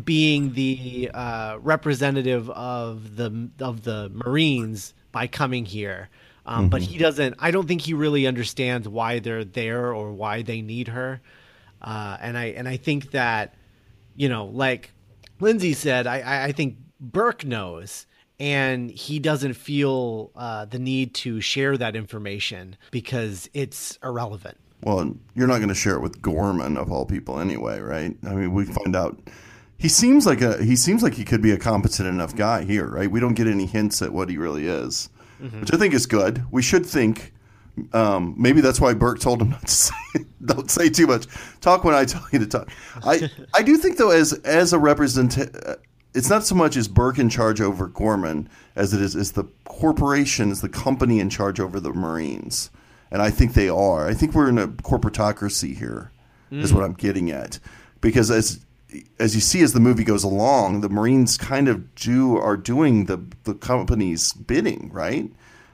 being 0.04 0.54
the 0.54 1.10
uh, 1.12 1.58
representative 1.58 2.48
of 2.50 3.16
the 3.16 3.50
of 3.58 3.82
the 3.82 4.10
Marines 4.14 4.94
by 5.10 5.26
coming 5.26 5.64
here. 5.64 6.08
Um, 6.46 6.62
mm-hmm. 6.64 6.68
But 6.68 6.82
he 6.82 6.98
doesn't. 6.98 7.36
I 7.38 7.50
don't 7.50 7.66
think 7.66 7.80
he 7.80 7.94
really 7.94 8.26
understands 8.26 8.88
why 8.88 9.18
they're 9.18 9.44
there 9.44 9.94
or 9.94 10.12
why 10.12 10.42
they 10.42 10.60
need 10.60 10.88
her. 10.88 11.20
Uh, 11.80 12.16
and 12.20 12.36
I 12.36 12.46
and 12.46 12.68
I 12.68 12.76
think 12.76 13.12
that, 13.12 13.54
you 14.14 14.28
know, 14.28 14.46
like 14.46 14.92
Lindsey 15.40 15.72
said, 15.72 16.06
I 16.06 16.44
I 16.44 16.52
think 16.52 16.76
Burke 17.00 17.44
knows, 17.44 18.06
and 18.38 18.90
he 18.90 19.18
doesn't 19.18 19.54
feel 19.54 20.32
uh, 20.36 20.66
the 20.66 20.78
need 20.78 21.14
to 21.14 21.40
share 21.40 21.76
that 21.78 21.96
information 21.96 22.76
because 22.90 23.48
it's 23.54 23.98
irrelevant. 24.02 24.58
Well, 24.82 25.14
you're 25.34 25.46
not 25.46 25.58
going 25.58 25.68
to 25.68 25.74
share 25.74 25.94
it 25.94 26.00
with 26.00 26.20
Gorman 26.20 26.76
of 26.76 26.92
all 26.92 27.06
people 27.06 27.40
anyway, 27.40 27.80
right? 27.80 28.14
I 28.26 28.34
mean, 28.34 28.52
we 28.52 28.66
find 28.66 28.94
out 28.94 29.18
he 29.78 29.88
seems 29.88 30.26
like 30.26 30.42
a 30.42 30.62
he 30.62 30.76
seems 30.76 31.02
like 31.02 31.14
he 31.14 31.24
could 31.24 31.40
be 31.40 31.52
a 31.52 31.58
competent 31.58 32.06
enough 32.06 32.36
guy 32.36 32.64
here, 32.64 32.86
right? 32.86 33.10
We 33.10 33.20
don't 33.20 33.34
get 33.34 33.46
any 33.46 33.64
hints 33.64 34.02
at 34.02 34.12
what 34.12 34.28
he 34.28 34.36
really 34.36 34.66
is 34.66 35.08
mm-hmm. 35.42 35.60
which 35.60 35.72
I 35.72 35.76
think 35.76 35.94
is 35.94 36.06
good. 36.06 36.44
We 36.50 36.62
should 36.62 36.86
think. 36.86 37.32
Um, 37.92 38.36
maybe 38.38 38.60
that's 38.60 38.80
why 38.80 38.94
Burke 38.94 39.18
told 39.18 39.42
him 39.42 39.50
not 39.50 39.66
to 39.66 39.72
say, 39.72 39.94
don't 40.44 40.70
say 40.70 40.88
too 40.88 41.08
much. 41.08 41.26
Talk 41.60 41.82
when 41.82 41.94
I 41.94 42.04
tell 42.04 42.24
you 42.32 42.38
to 42.38 42.46
talk. 42.46 42.70
I 43.04 43.28
I 43.52 43.62
do 43.62 43.76
think 43.76 43.96
though, 43.96 44.10
as 44.10 44.32
as 44.32 44.72
a 44.72 44.78
representative, 44.78 45.54
uh, 45.66 45.74
it's 46.14 46.30
not 46.30 46.44
so 46.44 46.54
much 46.54 46.76
as 46.76 46.86
Burke 46.86 47.18
in 47.18 47.28
charge 47.28 47.60
over 47.60 47.88
Gorman 47.88 48.48
as 48.76 48.94
it 48.94 49.00
is 49.00 49.16
is 49.16 49.32
the 49.32 49.44
corporation, 49.64 50.50
is 50.50 50.60
the 50.60 50.68
company 50.68 51.18
in 51.20 51.30
charge 51.30 51.58
over 51.58 51.80
the 51.80 51.92
Marines, 51.92 52.70
and 53.10 53.20
I 53.20 53.30
think 53.30 53.54
they 53.54 53.68
are. 53.68 54.06
I 54.06 54.14
think 54.14 54.34
we're 54.34 54.48
in 54.48 54.58
a 54.58 54.68
corporatocracy 54.68 55.76
here, 55.76 56.12
mm. 56.52 56.62
is 56.62 56.72
what 56.72 56.84
I'm 56.84 56.94
getting 56.94 57.30
at, 57.30 57.58
because 58.00 58.30
as 58.30 58.64
as 59.18 59.34
you 59.34 59.40
see 59.40 59.62
as 59.62 59.72
the 59.72 59.80
movie 59.80 60.04
goes 60.04 60.24
along, 60.24 60.80
the 60.80 60.88
Marines 60.88 61.36
kind 61.36 61.68
of 61.68 61.94
do 61.94 62.36
are 62.36 62.56
doing 62.56 63.06
the 63.06 63.20
the 63.44 63.54
company's 63.54 64.32
bidding, 64.32 64.90
right? 64.92 65.30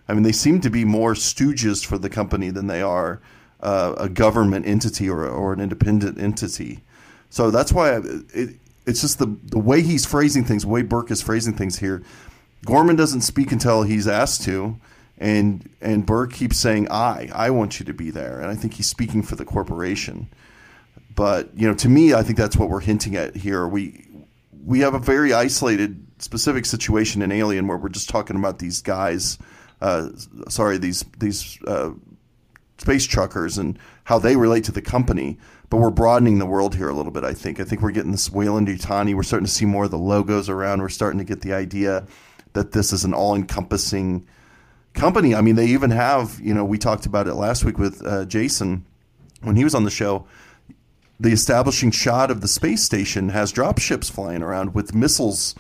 I 0.08 0.14
mean, 0.14 0.22
they 0.22 0.32
seem 0.32 0.60
to 0.62 0.70
be 0.70 0.84
more 0.84 1.14
stooges 1.14 1.84
for 1.84 1.96
the 1.96 2.10
company 2.10 2.50
than 2.50 2.66
they 2.66 2.82
are 2.82 3.20
uh, 3.60 3.94
a 3.96 4.08
government 4.08 4.66
entity 4.66 5.08
or, 5.08 5.24
or 5.26 5.52
an 5.52 5.60
independent 5.60 6.20
entity. 6.20 6.80
So 7.28 7.50
that's 7.50 7.72
why 7.72 8.00
it, 8.34 8.56
it's 8.86 9.00
just 9.00 9.18
the 9.18 9.26
the 9.44 9.58
way 9.58 9.82
he's 9.82 10.04
phrasing 10.06 10.44
things, 10.44 10.62
the 10.62 10.68
way 10.68 10.82
Burke 10.82 11.10
is 11.10 11.22
phrasing 11.22 11.54
things 11.54 11.78
here. 11.78 12.02
Gorman 12.64 12.96
doesn't 12.96 13.22
speak 13.22 13.52
until 13.52 13.82
he's 13.82 14.08
asked 14.08 14.42
to, 14.44 14.78
and 15.18 15.68
and 15.80 16.04
Burke 16.04 16.32
keeps 16.32 16.58
saying, 16.58 16.90
"I, 16.90 17.30
I 17.32 17.50
want 17.50 17.78
you 17.78 17.86
to 17.86 17.94
be 17.94 18.10
there," 18.10 18.40
and 18.40 18.50
I 18.50 18.54
think 18.54 18.74
he's 18.74 18.88
speaking 18.88 19.22
for 19.22 19.36
the 19.36 19.44
corporation. 19.44 20.28
But 21.14 21.50
you 21.56 21.66
know, 21.66 21.74
to 21.74 21.88
me, 21.88 22.14
I 22.14 22.22
think 22.22 22.38
that's 22.38 22.56
what 22.56 22.68
we're 22.68 22.80
hinting 22.80 23.16
at 23.16 23.36
here. 23.36 23.66
We 23.66 24.06
we 24.64 24.80
have 24.80 24.94
a 24.94 24.98
very 24.98 25.32
isolated, 25.32 26.06
specific 26.18 26.66
situation 26.66 27.22
in 27.22 27.32
Alien 27.32 27.66
where 27.66 27.76
we're 27.76 27.88
just 27.88 28.08
talking 28.08 28.36
about 28.36 28.58
these 28.58 28.82
guys. 28.82 29.38
Uh, 29.80 30.10
sorry, 30.48 30.78
these 30.78 31.04
these 31.18 31.58
uh, 31.66 31.90
space 32.78 33.06
truckers 33.06 33.58
and 33.58 33.78
how 34.04 34.18
they 34.18 34.36
relate 34.36 34.64
to 34.64 34.72
the 34.72 34.82
company. 34.82 35.38
But 35.68 35.78
we're 35.78 35.90
broadening 35.90 36.40
the 36.40 36.46
world 36.46 36.74
here 36.74 36.88
a 36.88 36.94
little 36.94 37.12
bit. 37.12 37.24
I 37.24 37.32
think. 37.32 37.60
I 37.60 37.64
think 37.64 37.80
we're 37.80 37.92
getting 37.92 38.12
this 38.12 38.30
Weyland-Yutani. 38.30 39.14
We're 39.14 39.22
starting 39.22 39.46
to 39.46 39.52
see 39.52 39.66
more 39.66 39.84
of 39.84 39.90
the 39.90 39.98
logos 39.98 40.48
around. 40.48 40.80
We're 40.80 40.88
starting 40.88 41.18
to 41.18 41.24
get 41.24 41.42
the 41.42 41.52
idea 41.52 42.06
that 42.52 42.72
this 42.72 42.92
is 42.92 43.04
an 43.04 43.14
all-encompassing 43.14 44.26
company. 44.94 45.34
I 45.34 45.40
mean, 45.40 45.54
they 45.54 45.66
even 45.66 45.90
have. 45.90 46.40
You 46.42 46.54
know, 46.54 46.64
we 46.64 46.76
talked 46.76 47.06
about 47.06 47.28
it 47.28 47.34
last 47.34 47.64
week 47.64 47.78
with 47.78 48.04
uh, 48.04 48.24
Jason 48.24 48.84
when 49.42 49.56
he 49.56 49.64
was 49.64 49.74
on 49.74 49.84
the 49.84 49.90
show 49.90 50.26
the 51.20 51.30
establishing 51.30 51.90
shot 51.90 52.30
of 52.30 52.40
the 52.40 52.48
space 52.48 52.82
station 52.82 53.28
has 53.28 53.52
dropships 53.52 54.10
flying 54.10 54.42
around 54.42 54.74
with 54.74 54.94
missiles 54.94 55.54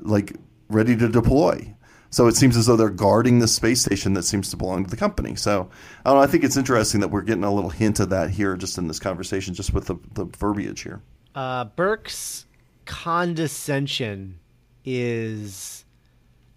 like 0.00 0.36
ready 0.68 0.94
to 0.94 1.08
deploy. 1.08 1.74
So 2.10 2.26
it 2.28 2.36
seems 2.36 2.56
as 2.56 2.66
though 2.66 2.76
they're 2.76 2.90
guarding 2.90 3.38
the 3.38 3.48
space 3.48 3.80
station 3.80 4.12
that 4.12 4.24
seems 4.24 4.50
to 4.50 4.56
belong 4.56 4.84
to 4.84 4.90
the 4.90 4.96
company. 4.96 5.34
So 5.34 5.70
I 6.04 6.10
don't 6.10 6.18
know. 6.18 6.22
I 6.22 6.26
think 6.26 6.44
it's 6.44 6.56
interesting 6.56 7.00
that 7.00 7.08
we're 7.08 7.22
getting 7.22 7.44
a 7.44 7.52
little 7.52 7.70
hint 7.70 7.98
of 7.98 8.10
that 8.10 8.30
here, 8.30 8.56
just 8.56 8.78
in 8.78 8.88
this 8.88 9.00
conversation, 9.00 9.54
just 9.54 9.72
with 9.72 9.86
the, 9.86 9.96
the 10.12 10.26
verbiage 10.26 10.82
here. 10.82 11.02
Uh, 11.34 11.64
Burke's 11.64 12.46
condescension 12.84 14.38
is 14.84 15.84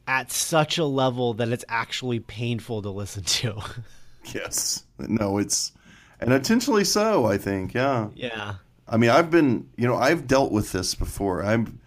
at 0.07 0.31
such 0.31 0.77
a 0.77 0.85
level 0.85 1.33
that 1.35 1.49
it's 1.49 1.65
actually 1.69 2.19
painful 2.19 2.81
to 2.81 2.89
listen 2.89 3.23
to. 3.23 3.59
yes. 4.33 4.83
No, 4.99 5.37
it's 5.37 5.71
and 6.19 6.33
intentionally 6.33 6.83
so. 6.83 7.25
I 7.25 7.37
think. 7.37 7.73
Yeah. 7.73 8.09
Yeah. 8.15 8.55
I 8.87 8.97
mean, 8.97 9.11
I've 9.11 9.29
been, 9.29 9.69
you 9.77 9.87
know, 9.87 9.95
I've 9.95 10.27
dealt 10.27 10.51
with 10.51 10.71
this 10.71 10.95
before. 10.95 11.43
I'm 11.43 11.79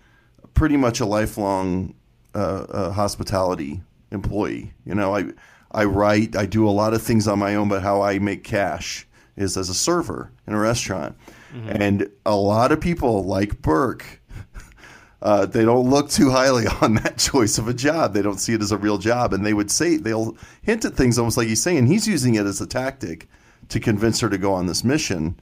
pretty 0.55 0.77
much 0.77 1.01
a 1.01 1.07
lifelong 1.07 1.95
uh, 2.35 2.39
uh, 2.39 2.93
hospitality 2.93 3.83
employee. 4.13 4.73
You 4.85 4.95
know, 4.95 5.17
I 5.17 5.33
I 5.73 5.85
write, 5.85 6.37
I 6.37 6.47
do 6.47 6.69
a 6.69 6.71
lot 6.71 6.95
of 6.95 7.03
things 7.03 7.27
on 7.27 7.39
my 7.39 7.55
own, 7.55 7.69
but 7.69 7.83
how 7.83 8.03
I 8.03 8.19
make 8.19 8.45
cash 8.45 9.07
is 9.37 9.57
as 9.57 9.69
a 9.69 9.75
server 9.75 10.31
in 10.47 10.53
a 10.53 10.59
restaurant. 10.59 11.17
Mm-hmm. 11.55 11.83
And 11.83 12.11
a 12.27 12.37
lot 12.37 12.73
of 12.73 12.81
people 12.81 13.25
like 13.25 13.63
Burke, 13.63 14.21
uh, 15.23 15.47
they 15.47 15.65
don't 15.65 15.89
look 15.89 16.11
too 16.11 16.31
highly 16.31 16.67
on 16.83 16.95
that 16.97 17.19
choice 17.19 17.59
of 17.59 17.69
a 17.69 17.75
job. 17.75 18.13
They 18.13 18.23
don't 18.23 18.39
see 18.39 18.53
it 18.53 18.63
as 18.63 18.73
a 18.73 18.77
real 18.77 18.99
job, 18.99 19.33
and 19.33 19.45
they 19.45 19.55
would 19.55 19.71
say 19.71 19.97
they'll 19.97 20.37
hint 20.63 20.85
at 20.85 20.95
things 20.95 21.19
almost 21.19 21.37
like 21.37 21.49
he's 21.49 21.63
saying 21.63 21.87
he's 21.87 22.07
using 22.07 22.35
it 22.35 22.47
as 22.47 22.61
a 22.61 22.67
tactic 22.67 23.29
to 23.73 23.81
convince 23.81 24.21
her 24.21 24.29
to 24.29 24.39
go 24.39 24.53
on 24.53 24.67
this 24.67 24.85
mission. 24.85 25.39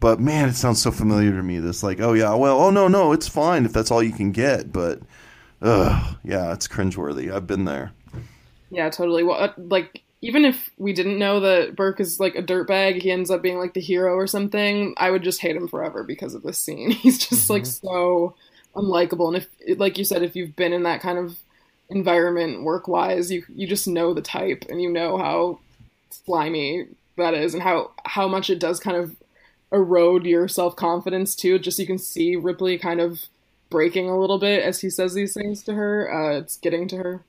But 0.00 0.20
man, 0.20 0.48
it 0.48 0.54
sounds 0.54 0.82
so 0.82 0.90
familiar 0.90 1.32
to 1.32 1.42
me. 1.42 1.58
This 1.58 1.82
like, 1.82 2.00
oh 2.00 2.12
yeah, 2.12 2.34
well, 2.34 2.60
oh 2.60 2.70
no, 2.70 2.88
no, 2.88 3.12
it's 3.12 3.28
fine 3.28 3.64
if 3.64 3.72
that's 3.72 3.90
all 3.90 4.02
you 4.02 4.12
can 4.12 4.32
get. 4.32 4.72
But, 4.72 5.00
ugh, 5.62 6.16
yeah, 6.24 6.52
it's 6.52 6.68
cringeworthy. 6.68 7.32
I've 7.32 7.46
been 7.46 7.64
there. 7.64 7.92
Yeah, 8.70 8.90
totally. 8.90 9.22
Well, 9.22 9.40
uh, 9.40 9.52
like 9.56 10.02
even 10.20 10.44
if 10.44 10.70
we 10.78 10.92
didn't 10.92 11.18
know 11.18 11.40
that 11.40 11.76
Burke 11.76 12.00
is 12.00 12.18
like 12.18 12.34
a 12.34 12.42
dirtbag, 12.42 13.00
he 13.02 13.10
ends 13.10 13.30
up 13.30 13.42
being 13.42 13.58
like 13.58 13.74
the 13.74 13.80
hero 13.80 14.14
or 14.14 14.26
something. 14.26 14.94
I 14.96 15.10
would 15.10 15.22
just 15.22 15.40
hate 15.40 15.54
him 15.54 15.68
forever 15.68 16.02
because 16.02 16.34
of 16.34 16.42
this 16.42 16.58
scene. 16.58 16.90
He's 16.92 17.18
just 17.18 17.44
mm-hmm. 17.44 17.52
like 17.52 17.66
so 17.66 18.34
unlikable. 18.74 19.28
And 19.28 19.36
if, 19.36 19.78
like 19.78 19.98
you 19.98 20.04
said, 20.04 20.22
if 20.22 20.34
you've 20.34 20.56
been 20.56 20.72
in 20.72 20.82
that 20.84 21.00
kind 21.00 21.18
of 21.18 21.38
environment 21.90 22.62
work 22.62 22.88
wise, 22.88 23.30
you 23.30 23.44
you 23.48 23.66
just 23.66 23.86
know 23.86 24.14
the 24.14 24.22
type 24.22 24.64
and 24.68 24.80
you 24.80 24.90
know 24.90 25.18
how 25.18 25.60
slimy 26.10 26.86
that 27.16 27.34
is 27.34 27.54
and 27.54 27.62
how 27.62 27.92
how 28.04 28.28
much 28.28 28.50
it 28.50 28.58
does 28.58 28.80
kind 28.80 28.96
of 28.96 29.16
erode 29.72 30.24
your 30.24 30.48
self 30.48 30.76
confidence 30.76 31.34
too. 31.34 31.58
Just 31.58 31.78
you 31.78 31.86
can 31.86 31.98
see 31.98 32.36
Ripley 32.36 32.78
kind 32.78 33.00
of 33.00 33.24
breaking 33.70 34.08
a 34.08 34.18
little 34.18 34.38
bit 34.38 34.62
as 34.62 34.80
he 34.80 34.90
says 34.90 35.14
these 35.14 35.34
things 35.34 35.62
to 35.64 35.74
her. 35.74 36.12
Uh, 36.12 36.38
it's 36.38 36.56
getting 36.56 36.88
to 36.88 36.96
her, 36.96 37.24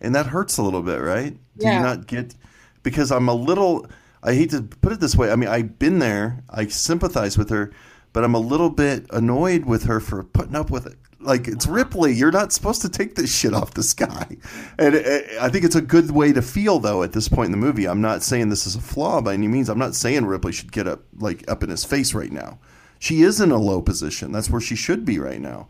and 0.00 0.14
that 0.14 0.26
hurts 0.26 0.58
a 0.58 0.62
little 0.62 0.82
bit, 0.82 1.00
right? 1.00 1.36
Do 1.58 1.66
yeah. 1.66 1.78
you 1.78 1.82
not 1.82 2.06
get? 2.06 2.34
Because 2.82 3.10
I'm 3.10 3.28
a 3.28 3.34
little. 3.34 3.86
I 4.22 4.34
hate 4.34 4.50
to 4.50 4.62
put 4.62 4.92
it 4.92 5.00
this 5.00 5.16
way. 5.16 5.32
I 5.32 5.36
mean, 5.36 5.48
I've 5.48 5.78
been 5.78 5.98
there. 5.98 6.44
I 6.48 6.66
sympathize 6.68 7.36
with 7.36 7.50
her, 7.50 7.72
but 8.12 8.22
I'm 8.22 8.34
a 8.34 8.40
little 8.40 8.70
bit 8.70 9.06
annoyed 9.10 9.64
with 9.64 9.84
her 9.84 9.98
for 9.98 10.22
putting 10.22 10.54
up 10.54 10.70
with 10.70 10.86
it 10.86 10.96
like 11.22 11.48
it's 11.48 11.66
Ripley. 11.66 12.12
You're 12.12 12.32
not 12.32 12.52
supposed 12.52 12.82
to 12.82 12.88
take 12.88 13.14
this 13.14 13.34
shit 13.34 13.54
off 13.54 13.74
the 13.74 13.82
sky, 13.82 14.36
and 14.78 14.94
it, 14.94 15.28
I 15.40 15.48
think 15.48 15.64
it's 15.64 15.76
a 15.76 15.82
good 15.82 16.10
way 16.10 16.32
to 16.32 16.42
feel 16.42 16.78
though 16.78 17.02
at 17.02 17.12
this 17.12 17.28
point 17.28 17.46
in 17.46 17.52
the 17.52 17.58
movie. 17.58 17.86
I'm 17.86 18.00
not 18.00 18.22
saying 18.22 18.48
this 18.48 18.66
is 18.66 18.76
a 18.76 18.80
flaw 18.80 19.20
by 19.20 19.34
any 19.34 19.48
means. 19.48 19.68
I'm 19.68 19.78
not 19.78 19.94
saying 19.94 20.26
Ripley 20.26 20.52
should 20.52 20.72
get 20.72 20.86
up 20.86 21.02
like 21.18 21.48
up 21.50 21.62
in 21.62 21.70
his 21.70 21.84
face 21.84 22.14
right 22.14 22.32
now. 22.32 22.58
She 22.98 23.22
is 23.22 23.40
in 23.40 23.50
a 23.50 23.58
low 23.58 23.82
position. 23.82 24.30
That's 24.30 24.50
where 24.50 24.60
she 24.60 24.76
should 24.76 25.04
be 25.04 25.18
right 25.18 25.40
now. 25.40 25.68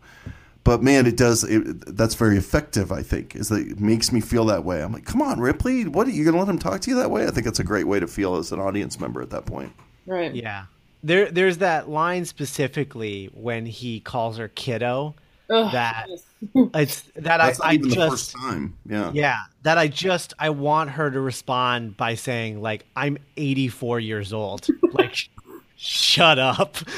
But 0.63 0.81
man, 0.81 1.05
it 1.05 1.17
does. 1.17 1.43
It, 1.43 1.95
that's 1.95 2.15
very 2.15 2.37
effective. 2.37 2.91
I 2.91 3.01
think 3.01 3.35
is 3.35 3.49
that 3.49 3.67
it 3.67 3.79
makes 3.79 4.11
me 4.11 4.21
feel 4.21 4.45
that 4.45 4.63
way. 4.63 4.81
I'm 4.81 4.93
like, 4.93 5.05
come 5.05 5.21
on, 5.21 5.39
Ripley. 5.39 5.85
What 5.85 6.07
are 6.07 6.11
you 6.11 6.23
going 6.23 6.35
to 6.35 6.39
let 6.39 6.49
him 6.49 6.59
talk 6.59 6.81
to 6.81 6.89
you 6.89 6.95
that 6.97 7.11
way? 7.11 7.27
I 7.27 7.31
think 7.31 7.47
it's 7.47 7.59
a 7.59 7.63
great 7.63 7.87
way 7.87 7.99
to 7.99 8.07
feel 8.07 8.35
as 8.35 8.51
an 8.51 8.59
audience 8.59 8.99
member 8.99 9.21
at 9.21 9.29
that 9.31 9.45
point. 9.45 9.73
Right. 10.05 10.33
Yeah. 10.33 10.65
There, 11.03 11.29
there's 11.29 11.57
that 11.57 11.89
line 11.89 12.23
specifically 12.23 13.29
when 13.33 13.65
he 13.65 13.99
calls 13.99 14.37
her 14.37 14.47
kiddo, 14.47 15.15
Ugh, 15.49 15.71
that 15.71 16.07
it's 16.55 17.01
that 17.15 17.37
That's 17.37 17.59
I, 17.61 17.69
I 17.69 17.77
just 17.77 17.95
first 17.95 18.31
time. 18.31 18.77
Yeah. 18.85 19.11
Yeah. 19.13 19.37
That 19.63 19.77
I 19.77 19.87
just 19.87 20.33
I 20.39 20.49
want 20.49 20.91
her 20.91 21.09
to 21.09 21.19
respond 21.19 21.97
by 21.97 22.15
saying 22.15 22.61
like 22.61 22.85
I'm 22.95 23.17
84 23.37 23.99
years 23.99 24.33
old. 24.33 24.67
like 24.93 25.29
shut 25.75 26.39
up. 26.39 26.77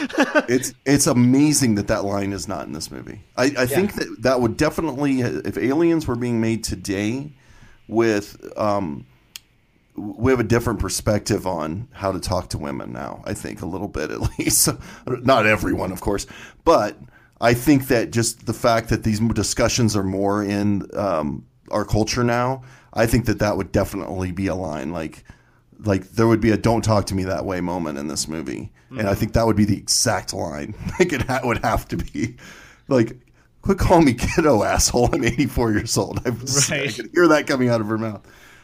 it's 0.50 0.74
it's 0.86 1.08
amazing 1.08 1.75
that 1.75 1.88
that 1.88 2.06
line 2.06 2.34
is 2.34 2.48
not 2.48 2.66
in 2.68 2.74
this 2.74 2.92
movie. 2.92 3.22
I, 3.36 3.44
I 3.44 3.48
yeah. 3.48 3.66
think 3.66 3.94
that 3.96 4.22
that 4.22 4.42
would 4.42 4.58
definitely 4.58 5.22
if 5.22 5.58
aliens 5.58 6.08
were 6.08 6.16
being 6.16 6.40
made 6.40 6.64
today 6.64 7.32
with 7.88 8.38
um 8.58 9.06
we 9.96 10.30
have 10.32 10.42
a 10.42 10.44
different 10.44 10.80
perspective 10.80 11.48
on 11.48 11.88
how 11.94 12.12
to 12.12 12.20
talk 12.20 12.50
to 12.50 12.58
women 12.58 12.92
now. 12.92 13.24
I 13.25 13.34
think 13.34 13.62
a 13.62 13.66
little 13.66 13.88
bit 13.88 14.12
at 14.12 14.20
least. 14.40 14.68
Not 15.08 15.46
everyone, 15.46 15.94
of 15.94 16.02
course, 16.02 16.28
but 16.66 16.98
I 17.42 17.54
think 17.54 17.88
that 17.88 18.12
just 18.12 18.46
the 18.46 18.54
fact 18.54 18.89
that 18.89 19.04
these 19.04 19.20
discussions 19.20 19.96
are 19.96 20.04
more 20.04 20.44
in 20.44 20.88
um, 20.96 21.46
our 21.72 21.86
culture 21.86 22.24
now, 22.24 22.63
I 22.94 23.06
think 23.06 23.25
that 23.25 23.39
that 23.39 23.58
would 23.58 23.72
definitely 23.72 24.32
be 24.32 24.48
a 24.48 24.56
line 24.56 24.92
like 24.92 25.24
like 25.84 26.10
there 26.12 26.27
would 26.27 26.39
be 26.39 26.51
a 26.51 26.58
"Don't 26.58 26.84
talk 26.84 27.06
to 27.08 27.15
me 27.15 27.25
that 27.25 27.46
way" 27.46 27.60
moment 27.60 27.98
in 27.98 28.08
this 28.08 28.27
movie, 28.27 28.72
mm-hmm. 28.86 29.00
and 29.00 29.10
I 29.10 29.13
think 29.13 29.34
that 29.34 29.46
would 29.46 29.58
be 29.58 29.65
the 29.65 29.77
exact 29.77 30.34
line. 30.34 30.74
Like 31.00 31.12
it 31.12 31.24
ha- 31.24 31.42
would 31.44 31.63
have 31.63 31.88
to 31.89 31.98
be 31.98 32.38
like. 32.88 33.20
Quit 33.62 33.80
calling 33.80 34.06
me 34.06 34.13
kiddo, 34.13 34.62
asshole. 34.62 35.10
I'm 35.12 35.24
84 35.24 35.72
years 35.72 35.98
old. 35.98 36.22
I, 36.24 36.30
was, 36.30 36.70
right. 36.70 36.88
I 36.88 36.92
could 36.92 37.10
hear 37.12 37.27
that 37.30 37.48
coming 37.48 37.68
out 37.68 37.82
of 37.82 37.88
her 37.88 37.98
mouth. 37.98 38.22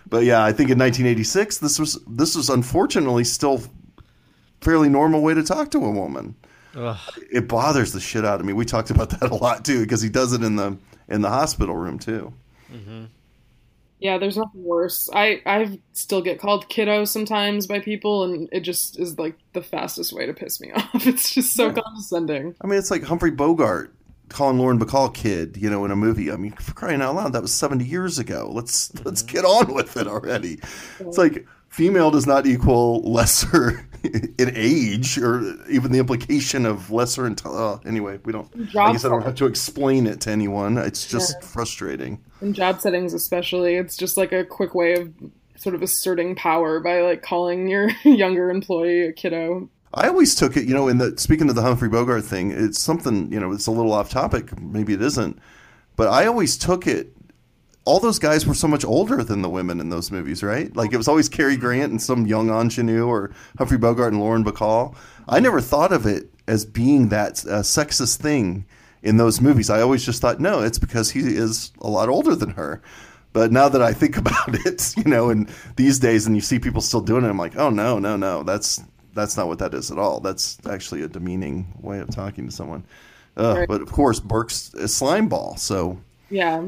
But 0.07 0.25
yeah, 0.25 0.43
I 0.43 0.51
think 0.51 0.69
in 0.69 0.77
1986, 0.77 1.57
this 1.57 1.79
was 1.79 1.99
this 2.05 2.35
was 2.35 2.51
unfortunately 2.51 3.23
still 3.23 3.63
fairly 4.61 4.89
normal 4.89 5.23
way 5.23 5.33
to 5.33 5.41
talk 5.41 5.71
to 5.71 5.79
a 5.79 5.89
woman. 5.89 6.35
Ugh. 6.75 6.97
It 7.31 7.47
bothers 7.47 7.93
the 7.93 7.99
shit 7.99 8.25
out 8.25 8.39
of 8.39 8.45
me. 8.45 8.53
We 8.53 8.65
talked 8.65 8.89
about 8.89 9.09
that 9.11 9.31
a 9.31 9.35
lot 9.35 9.65
too 9.65 9.81
because 9.81 10.01
he 10.01 10.09
does 10.09 10.33
it 10.33 10.43
in 10.43 10.55
the 10.55 10.77
in 11.07 11.21
the 11.21 11.29
hospital 11.29 11.75
room 11.75 11.99
too. 11.99 12.33
Mm-hmm. 12.71 13.05
Yeah, 13.99 14.17
there's 14.17 14.37
nothing 14.37 14.63
worse. 14.63 15.09
I 15.13 15.41
I 15.45 15.79
still 15.93 16.21
get 16.21 16.39
called 16.39 16.69
kiddo 16.69 17.05
sometimes 17.05 17.67
by 17.67 17.79
people, 17.79 18.23
and 18.23 18.49
it 18.51 18.61
just 18.61 18.99
is 18.99 19.19
like 19.19 19.37
the 19.53 19.61
fastest 19.61 20.11
way 20.11 20.25
to 20.25 20.33
piss 20.33 20.59
me 20.59 20.71
off. 20.75 21.05
It's 21.05 21.33
just 21.33 21.53
so 21.53 21.67
yeah. 21.67 21.73
condescending. 21.73 22.55
I 22.61 22.67
mean, 22.67 22.79
it's 22.79 22.89
like 22.89 23.03
Humphrey 23.03 23.31
Bogart 23.31 23.93
calling 24.29 24.57
Lauren 24.57 24.79
Bacall 24.79 25.13
kid, 25.13 25.57
you 25.57 25.69
know, 25.69 25.85
in 25.85 25.91
a 25.91 25.95
movie. 25.95 26.31
I 26.31 26.37
mean, 26.37 26.53
for 26.53 26.73
crying 26.73 27.01
out 27.01 27.15
loud, 27.15 27.33
that 27.33 27.41
was 27.41 27.53
70 27.53 27.85
years 27.85 28.17
ago. 28.17 28.49
Let's 28.51 28.89
mm-hmm. 28.89 29.05
let's 29.05 29.21
get 29.21 29.45
on 29.45 29.73
with 29.73 29.95
it 29.97 30.07
already. 30.07 30.59
Yeah. 30.99 31.07
It's 31.07 31.17
like 31.17 31.45
female 31.71 32.11
does 32.11 32.27
not 32.27 32.45
equal 32.45 33.01
lesser 33.01 33.87
in 34.03 34.51
age 34.55 35.17
or 35.17 35.55
even 35.69 35.91
the 35.91 35.99
implication 35.99 36.65
of 36.65 36.91
lesser 36.91 37.25
in 37.25 37.35
uh, 37.45 37.77
anyway 37.85 38.19
we 38.25 38.33
don't 38.33 38.51
job 38.67 38.89
i 38.89 38.91
guess 38.91 39.05
i 39.05 39.09
don't 39.09 39.23
have 39.23 39.35
to 39.35 39.45
explain 39.45 40.05
it 40.05 40.19
to 40.21 40.29
anyone. 40.29 40.77
It's 40.77 41.07
just 41.07 41.37
yeah. 41.39 41.47
frustrating. 41.47 42.19
In 42.41 42.53
job 42.53 42.81
settings 42.81 43.13
especially 43.13 43.75
it's 43.75 43.95
just 43.95 44.17
like 44.17 44.31
a 44.31 44.43
quick 44.43 44.75
way 44.75 44.93
of 44.93 45.13
sort 45.55 45.73
of 45.75 45.81
asserting 45.81 46.35
power 46.35 46.79
by 46.79 47.01
like 47.01 47.21
calling 47.21 47.67
your 47.67 47.89
younger 48.03 48.49
employee 48.49 49.07
a 49.07 49.13
kiddo. 49.13 49.69
I 49.93 50.07
always 50.07 50.35
took 50.35 50.55
it, 50.55 50.65
you 50.65 50.73
know, 50.73 50.87
in 50.87 50.99
the 50.99 51.17
speaking 51.17 51.49
of 51.49 51.55
the 51.55 51.61
Humphrey 51.61 51.89
Bogart 51.89 52.23
thing, 52.23 52.51
it's 52.51 52.79
something, 52.79 53.31
you 53.31 53.39
know, 53.39 53.51
it's 53.51 53.67
a 53.67 53.71
little 53.71 53.91
off 53.91 54.09
topic, 54.09 54.57
maybe 54.59 54.93
it 54.93 55.01
isn't, 55.01 55.37
but 55.97 56.07
I 56.07 56.25
always 56.27 56.57
took 56.57 56.87
it 56.87 57.13
all 57.83 58.00
those 58.00 58.19
guys 58.19 58.45
were 58.45 58.53
so 58.53 58.67
much 58.67 58.85
older 58.85 59.23
than 59.23 59.41
the 59.41 59.50
women 59.50 59.79
in 59.79 59.89
those 59.89 60.11
movies, 60.11 60.43
right? 60.43 60.75
Like 60.75 60.93
it 60.93 60.97
was 60.97 61.07
always 61.07 61.27
Cary 61.27 61.57
Grant 61.57 61.91
and 61.91 62.01
some 62.01 62.27
young 62.27 62.50
ingenue 62.50 63.07
or 63.07 63.31
Humphrey 63.57 63.77
Bogart 63.77 64.13
and 64.13 64.21
Lauren 64.21 64.43
Bacall. 64.43 64.95
I 65.27 65.39
never 65.39 65.61
thought 65.61 65.91
of 65.91 66.05
it 66.05 66.29
as 66.47 66.65
being 66.65 67.09
that 67.09 67.43
uh, 67.45 67.61
sexist 67.61 68.17
thing 68.17 68.65
in 69.01 69.17
those 69.17 69.41
movies. 69.41 69.69
I 69.69 69.81
always 69.81 70.05
just 70.05 70.21
thought, 70.21 70.39
no, 70.39 70.61
it's 70.61 70.77
because 70.77 71.11
he 71.11 71.21
is 71.21 71.71
a 71.81 71.89
lot 71.89 72.09
older 72.09 72.35
than 72.35 72.51
her. 72.51 72.81
But 73.33 73.51
now 73.51 73.69
that 73.69 73.81
I 73.81 73.93
think 73.93 74.17
about 74.17 74.65
it, 74.65 74.95
you 74.97 75.05
know, 75.05 75.29
and 75.29 75.50
these 75.75 76.00
days, 76.00 76.27
and 76.27 76.35
you 76.35 76.41
see 76.41 76.59
people 76.59 76.81
still 76.81 77.01
doing 77.01 77.25
it, 77.25 77.29
I'm 77.29 77.38
like, 77.38 77.55
oh 77.55 77.69
no, 77.69 77.97
no, 77.97 78.15
no, 78.15 78.43
that's 78.43 78.81
that's 79.13 79.35
not 79.35 79.47
what 79.47 79.59
that 79.59 79.73
is 79.73 79.91
at 79.91 79.97
all. 79.97 80.19
That's 80.19 80.57
actually 80.69 81.01
a 81.01 81.07
demeaning 81.07 81.73
way 81.81 82.00
of 82.00 82.09
talking 82.09 82.45
to 82.45 82.51
someone. 82.51 82.85
Uh, 83.38 83.55
right. 83.59 83.67
But 83.67 83.81
of 83.81 83.91
course, 83.91 84.19
Burke's 84.19 84.73
a 84.73 84.88
slime 84.88 85.29
ball, 85.29 85.55
so 85.57 86.00
yeah, 86.29 86.65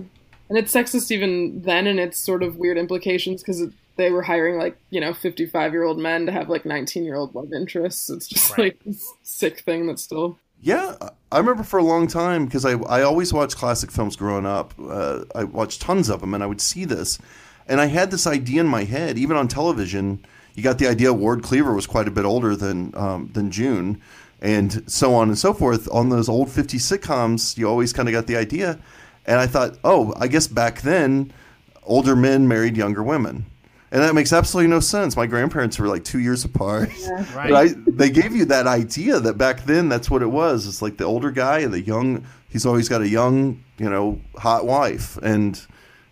and 0.53 0.63
it's 0.63 0.72
sexist 0.72 1.10
even 1.10 1.63
then, 1.63 1.88
and 1.88 2.00
it's 2.00 2.19
sort 2.19 2.43
of 2.43 2.57
weird 2.57 2.77
implications 2.77 3.41
because 3.41 3.63
they 3.95 4.12
were 4.12 4.22
hiring 4.22 4.60
like 4.60 4.77
you 4.91 5.01
know 5.01 5.12
55 5.12 5.72
year 5.72 5.81
old 5.81 5.98
men 5.98 6.27
to 6.27 6.31
have 6.31 6.48
like 6.48 6.63
19 6.63 7.03
year 7.03 7.15
old 7.15 7.33
love 7.33 7.51
interests. 7.51 8.07
It's 8.12 8.27
just 8.27 8.55
right. 8.55 8.77
like 8.86 8.95
sick 9.24 9.62
thing 9.62 9.88
that's 9.88 10.03
still 10.03 10.38
yeah, 10.62 10.95
I 11.31 11.39
remember 11.39 11.63
for 11.63 11.79
a 11.79 11.83
long 11.83 12.05
time 12.05 12.45
because 12.45 12.65
I, 12.65 12.74
I 12.74 13.01
always 13.01 13.33
watched 13.33 13.57
classic 13.57 13.89
films 13.89 14.15
growing 14.15 14.45
up. 14.45 14.75
Uh, 14.79 15.24
I 15.33 15.43
watched 15.43 15.81
tons 15.81 16.07
of 16.07 16.22
them, 16.22 16.36
and 16.36 16.43
I 16.43 16.45
would 16.45 16.62
see 16.62 16.86
this, 16.86 17.17
and 17.67 17.81
I 17.81 17.88
had 17.88 18.12
this 18.12 18.27
idea 18.27 18.62
in 18.62 18.67
my 18.67 18.83
head, 18.83 19.17
even 19.17 19.36
on 19.36 19.48
television. 19.48 20.24
You 20.53 20.62
got 20.62 20.77
the 20.77 20.88
idea 20.88 21.12
Ward 21.12 21.41
Cleaver 21.41 21.74
was 21.74 21.88
quite 21.88 22.07
a 22.07 22.12
bit 22.12 22.25
older 22.25 22.55
than 22.55 22.95
um, 22.95 23.31
than 23.33 23.50
June, 23.50 24.00
and 24.39 24.89
so 24.89 25.15
on 25.15 25.29
and 25.29 25.38
so 25.38 25.51
forth. 25.51 25.89
On 25.91 26.10
those 26.10 26.29
old 26.29 26.51
50 26.51 26.77
sitcoms, 26.77 27.57
you 27.57 27.67
always 27.67 27.91
kind 27.91 28.07
of 28.07 28.13
got 28.13 28.27
the 28.27 28.38
idea, 28.38 28.79
and 29.25 29.39
I 29.39 29.48
thought, 29.48 29.77
oh, 29.84 30.13
I 30.18 30.27
guess 30.27 30.48
back 30.48 30.82
then, 30.82 31.34
older 31.84 32.15
men 32.15 32.48
married 32.48 32.77
younger 32.77 33.03
women 33.03 33.46
and 33.94 34.01
that 34.01 34.15
makes 34.15 34.34
absolutely 34.34 34.72
no 34.72 34.80
sense. 34.80 35.15
My 35.15 35.27
grandparents 35.27 35.77
were 35.77 35.88
like 35.88 36.03
two 36.03 36.18
years 36.18 36.44
apart. 36.44 36.89
Yeah. 37.00 37.25
Right. 37.36 37.50
But 37.50 37.56
I, 37.56 37.74
they 37.88 38.10
gave 38.10 38.36
you 38.36 38.46
that 38.46 38.65
idea 38.65 39.20
that 39.20 39.38
back 39.38 39.65
then 39.65 39.88
that's 39.88 40.10
what 40.10 40.24
it 40.24 40.27
was. 40.27 40.68
It's 40.68 40.82
like 40.82 40.98
the 40.98 41.03
older 41.03 41.30
guy 41.30 41.60
and 41.60 41.72
the 41.72 41.82
young. 41.82 42.25
He's 42.50 42.65
always 42.65 42.89
got 42.89 43.01
a 43.01 43.08
young, 43.08 43.63
you 43.77 43.89
know, 43.89 44.20
hot 44.36 44.65
wife, 44.65 45.18
and 45.18 45.63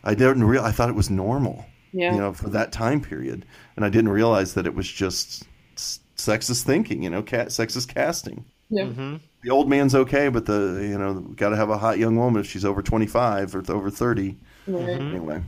I 0.03 0.13
didn't 0.13 0.43
real. 0.43 0.63
I 0.63 0.71
thought 0.71 0.89
it 0.89 0.95
was 0.95 1.09
normal. 1.09 1.65
Yeah. 1.91 2.13
You 2.13 2.19
know, 2.19 2.33
for 2.33 2.49
that 2.49 2.71
time 2.71 3.01
period, 3.01 3.45
and 3.75 3.83
I 3.83 3.89
didn't 3.89 4.09
realize 4.09 4.53
that 4.53 4.67
it 4.67 4.75
was 4.75 4.87
just 4.87 5.43
sexist 5.75 6.63
thinking. 6.63 7.01
You 7.01 7.09
know, 7.09 7.23
cat 7.23 7.47
sexist 7.47 7.93
casting. 7.93 8.45
Yeah. 8.71 8.83
Mm-hmm. 8.83 9.17
The 9.43 9.49
old 9.49 9.69
man's 9.69 9.93
okay, 9.93 10.29
but 10.29 10.45
the 10.45 10.79
you 10.81 10.97
know 10.97 11.15
got 11.35 11.49
to 11.49 11.55
have 11.55 11.69
a 11.69 11.77
hot 11.77 11.97
young 11.97 12.15
woman 12.15 12.41
if 12.41 12.47
she's 12.47 12.65
over 12.65 12.81
twenty 12.81 13.07
five 13.07 13.53
or 13.53 13.63
over 13.71 13.89
thirty. 13.89 14.37
Right. 14.65 14.89
Anyway. 14.89 15.43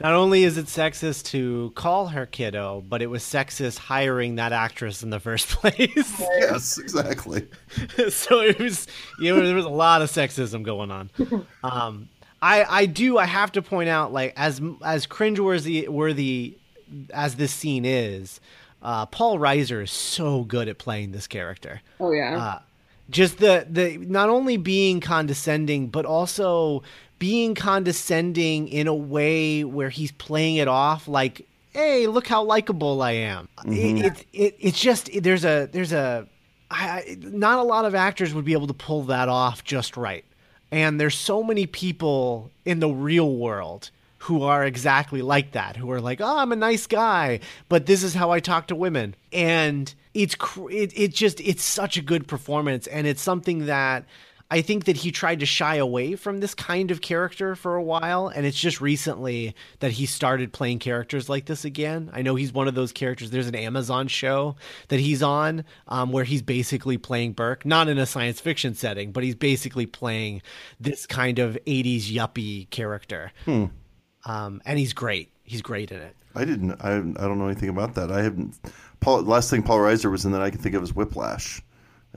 Not 0.00 0.12
only 0.12 0.44
is 0.44 0.56
it 0.56 0.66
sexist 0.66 1.24
to 1.30 1.72
call 1.74 2.06
her 2.08 2.24
kiddo, 2.24 2.84
but 2.88 3.02
it 3.02 3.08
was 3.08 3.24
sexist 3.24 3.78
hiring 3.78 4.36
that 4.36 4.52
actress 4.52 5.02
in 5.02 5.10
the 5.10 5.18
first 5.18 5.48
place. 5.48 6.20
yes, 6.20 6.78
exactly. 6.78 7.48
so 8.08 8.40
it 8.40 8.60
was, 8.60 8.86
you 9.18 9.34
know, 9.34 9.44
there 9.44 9.56
was 9.56 9.64
a 9.64 9.70
lot 9.70 10.02
of 10.02 10.10
sexism 10.10 10.62
going 10.62 10.90
on. 10.90 11.10
Um, 11.64 12.08
I, 12.40 12.64
I 12.64 12.86
do, 12.86 13.18
I 13.18 13.24
have 13.26 13.50
to 13.52 13.62
point 13.62 13.88
out, 13.88 14.12
like, 14.12 14.32
as 14.36 14.60
as 14.84 15.08
cringeworthy 15.08 15.88
worthy 15.88 16.56
as 17.12 17.34
this 17.34 17.52
scene 17.52 17.84
is, 17.84 18.40
uh, 18.82 19.06
Paul 19.06 19.38
Reiser 19.38 19.82
is 19.82 19.90
so 19.90 20.44
good 20.44 20.68
at 20.68 20.78
playing 20.78 21.12
this 21.12 21.26
character. 21.26 21.80
Oh 22.00 22.12
yeah. 22.12 22.38
Uh, 22.38 22.58
just 23.10 23.38
the 23.38 23.66
the 23.68 23.96
not 23.98 24.28
only 24.28 24.56
being 24.56 25.00
condescending, 25.00 25.88
but 25.88 26.04
also 26.04 26.82
being 27.18 27.54
condescending 27.54 28.68
in 28.68 28.86
a 28.86 28.94
way 28.94 29.64
where 29.64 29.90
he's 29.90 30.12
playing 30.12 30.56
it 30.56 30.68
off 30.68 31.08
like, 31.08 31.46
"Hey, 31.70 32.06
look 32.06 32.26
how 32.26 32.44
likable 32.44 33.02
I 33.02 33.12
am." 33.12 33.48
Mm-hmm. 33.58 33.98
It, 33.98 34.04
it, 34.04 34.26
it, 34.32 34.56
it's 34.60 34.80
just 34.80 35.10
there's 35.22 35.44
a 35.44 35.68
there's 35.72 35.92
a 35.92 36.28
I, 36.70 37.16
not 37.20 37.58
a 37.58 37.62
lot 37.62 37.84
of 37.84 37.94
actors 37.94 38.34
would 38.34 38.44
be 38.44 38.52
able 38.52 38.66
to 38.66 38.74
pull 38.74 39.04
that 39.04 39.28
off 39.28 39.64
just 39.64 39.96
right. 39.96 40.24
And 40.70 41.00
there's 41.00 41.16
so 41.16 41.42
many 41.42 41.66
people 41.66 42.50
in 42.66 42.80
the 42.80 42.90
real 42.90 43.34
world 43.34 43.90
who 44.18 44.42
are 44.42 44.64
exactly 44.64 45.22
like 45.22 45.52
that, 45.52 45.76
who 45.76 45.90
are 45.90 46.00
like, 46.00 46.20
"Oh, 46.20 46.38
I'm 46.38 46.52
a 46.52 46.56
nice 46.56 46.86
guy, 46.86 47.40
but 47.68 47.86
this 47.86 48.02
is 48.02 48.14
how 48.14 48.30
I 48.30 48.40
talk 48.40 48.68
to 48.68 48.76
women." 48.76 49.14
And 49.32 49.92
it's 50.14 50.36
it, 50.70 50.92
it 50.96 51.14
just 51.14 51.40
it's 51.40 51.62
such 51.62 51.96
a 51.96 52.02
good 52.02 52.26
performance 52.26 52.86
and 52.86 53.06
it's 53.06 53.22
something 53.22 53.66
that 53.66 54.04
I 54.50 54.62
think 54.62 54.86
that 54.86 54.96
he 54.96 55.10
tried 55.10 55.40
to 55.40 55.46
shy 55.46 55.76
away 55.76 56.16
from 56.16 56.40
this 56.40 56.54
kind 56.54 56.90
of 56.90 57.02
character 57.02 57.54
for 57.54 57.76
a 57.76 57.82
while, 57.82 58.28
and 58.28 58.46
it's 58.46 58.58
just 58.58 58.80
recently 58.80 59.54
that 59.80 59.92
he 59.92 60.06
started 60.06 60.54
playing 60.54 60.78
characters 60.78 61.28
like 61.28 61.44
this 61.44 61.66
again. 61.66 62.10
I 62.14 62.22
know 62.22 62.34
he's 62.34 62.52
one 62.52 62.66
of 62.66 62.74
those 62.74 62.92
characters. 62.92 63.30
There's 63.30 63.48
an 63.48 63.54
Amazon 63.54 64.08
show 64.08 64.56
that 64.88 65.00
he's 65.00 65.22
on 65.22 65.64
um, 65.86 66.12
where 66.12 66.24
he's 66.24 66.40
basically 66.40 66.96
playing 66.96 67.32
Burke, 67.32 67.66
not 67.66 67.88
in 67.88 67.98
a 67.98 68.06
science 68.06 68.40
fiction 68.40 68.74
setting, 68.74 69.12
but 69.12 69.22
he's 69.22 69.34
basically 69.34 69.84
playing 69.84 70.40
this 70.80 71.06
kind 71.06 71.38
of 71.38 71.58
80s 71.66 72.10
yuppie 72.10 72.70
character. 72.70 73.32
Hmm. 73.44 73.66
Um, 74.28 74.62
and 74.66 74.78
he's 74.78 74.92
great. 74.92 75.30
He's 75.42 75.62
great 75.62 75.90
in 75.90 76.00
it. 76.00 76.14
I 76.34 76.44
didn't. 76.44 76.72
I, 76.80 76.96
I 76.96 77.26
don't 77.26 77.38
know 77.38 77.46
anything 77.46 77.70
about 77.70 77.94
that. 77.94 78.12
I 78.12 78.22
haven't. 78.22 78.54
Paul. 79.00 79.22
Last 79.22 79.50
thing 79.50 79.62
Paul 79.62 79.78
Reiser 79.78 80.10
was 80.10 80.24
in 80.24 80.32
that 80.32 80.42
I 80.42 80.50
can 80.50 80.60
think 80.60 80.74
of 80.74 80.82
is 80.82 80.94
Whiplash. 80.94 81.62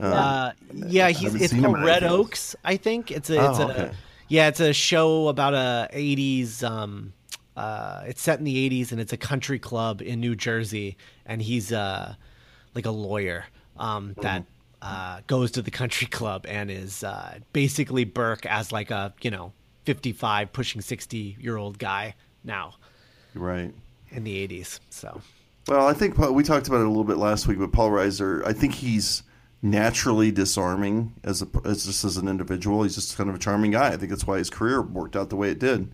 Uh, 0.00 0.06
uh, 0.06 0.52
yeah, 0.72 1.08
he's 1.08 1.34
it's 1.34 1.52
called 1.52 1.82
Red 1.82 2.04
Oaks. 2.04 2.54
I 2.64 2.76
think 2.76 3.10
it's 3.10 3.30
a 3.30 3.50
it's 3.50 3.58
oh, 3.58 3.70
okay. 3.70 3.92
yeah 4.28 4.48
it's 4.48 4.60
a 4.60 4.72
show 4.72 5.28
about 5.28 5.54
a 5.54 5.88
'80s. 5.92 6.62
Um, 6.62 7.12
uh, 7.56 8.02
it's 8.06 8.22
set 8.22 8.38
in 8.38 8.44
the 8.44 8.70
'80s 8.70 8.92
and 8.92 9.00
it's 9.00 9.12
a 9.12 9.18
country 9.18 9.58
club 9.58 10.02
in 10.02 10.20
New 10.20 10.36
Jersey, 10.36 10.96
and 11.26 11.42
he's 11.42 11.72
uh 11.72 12.14
like 12.74 12.86
a 12.86 12.90
lawyer 12.90 13.44
um, 13.78 14.14
that 14.22 14.44
uh, 14.80 15.20
goes 15.26 15.52
to 15.52 15.62
the 15.62 15.70
country 15.70 16.06
club 16.10 16.46
and 16.48 16.70
is 16.70 17.04
uh, 17.04 17.38
basically 17.52 18.04
Burke 18.04 18.46
as 18.46 18.72
like 18.72 18.90
a 18.90 19.14
you 19.22 19.30
know 19.30 19.52
55 19.84 20.52
pushing 20.52 20.80
60 20.80 21.36
year 21.40 21.56
old 21.56 21.78
guy 21.78 22.14
now. 22.44 22.74
Right. 23.34 23.72
In 24.10 24.24
the 24.24 24.46
80s, 24.46 24.80
so. 24.90 25.20
Well, 25.68 25.86
I 25.86 25.92
think 25.92 26.18
we 26.18 26.42
talked 26.42 26.68
about 26.68 26.80
it 26.80 26.86
a 26.86 26.88
little 26.88 27.04
bit 27.04 27.18
last 27.18 27.46
week, 27.46 27.58
but 27.58 27.72
Paul 27.72 27.90
Reiser, 27.90 28.44
I 28.44 28.52
think 28.52 28.74
he's 28.74 29.22
naturally 29.62 30.32
disarming 30.32 31.14
as 31.22 31.40
a 31.40 31.46
as 31.64 31.86
just 31.86 32.04
as 32.04 32.16
an 32.16 32.26
individual. 32.26 32.82
He's 32.82 32.96
just 32.96 33.16
kind 33.16 33.30
of 33.30 33.36
a 33.36 33.38
charming 33.38 33.70
guy. 33.70 33.92
I 33.92 33.96
think 33.96 34.10
that's 34.10 34.26
why 34.26 34.38
his 34.38 34.50
career 34.50 34.82
worked 34.82 35.14
out 35.14 35.30
the 35.30 35.36
way 35.36 35.50
it 35.50 35.60
did. 35.60 35.92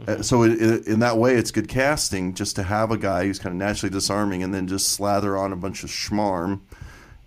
Mm-hmm. 0.00 0.20
Uh, 0.20 0.22
so 0.22 0.42
it, 0.42 0.60
it, 0.60 0.86
in 0.86 1.00
that 1.00 1.16
way, 1.16 1.34
it's 1.34 1.50
good 1.50 1.68
casting 1.68 2.34
just 2.34 2.54
to 2.56 2.62
have 2.62 2.90
a 2.90 2.98
guy 2.98 3.24
who's 3.24 3.38
kind 3.38 3.54
of 3.54 3.58
naturally 3.58 3.90
disarming 3.90 4.42
and 4.42 4.54
then 4.54 4.68
just 4.68 4.90
slather 4.90 5.36
on 5.36 5.52
a 5.52 5.56
bunch 5.56 5.82
of 5.82 5.90
schmarm, 5.90 6.60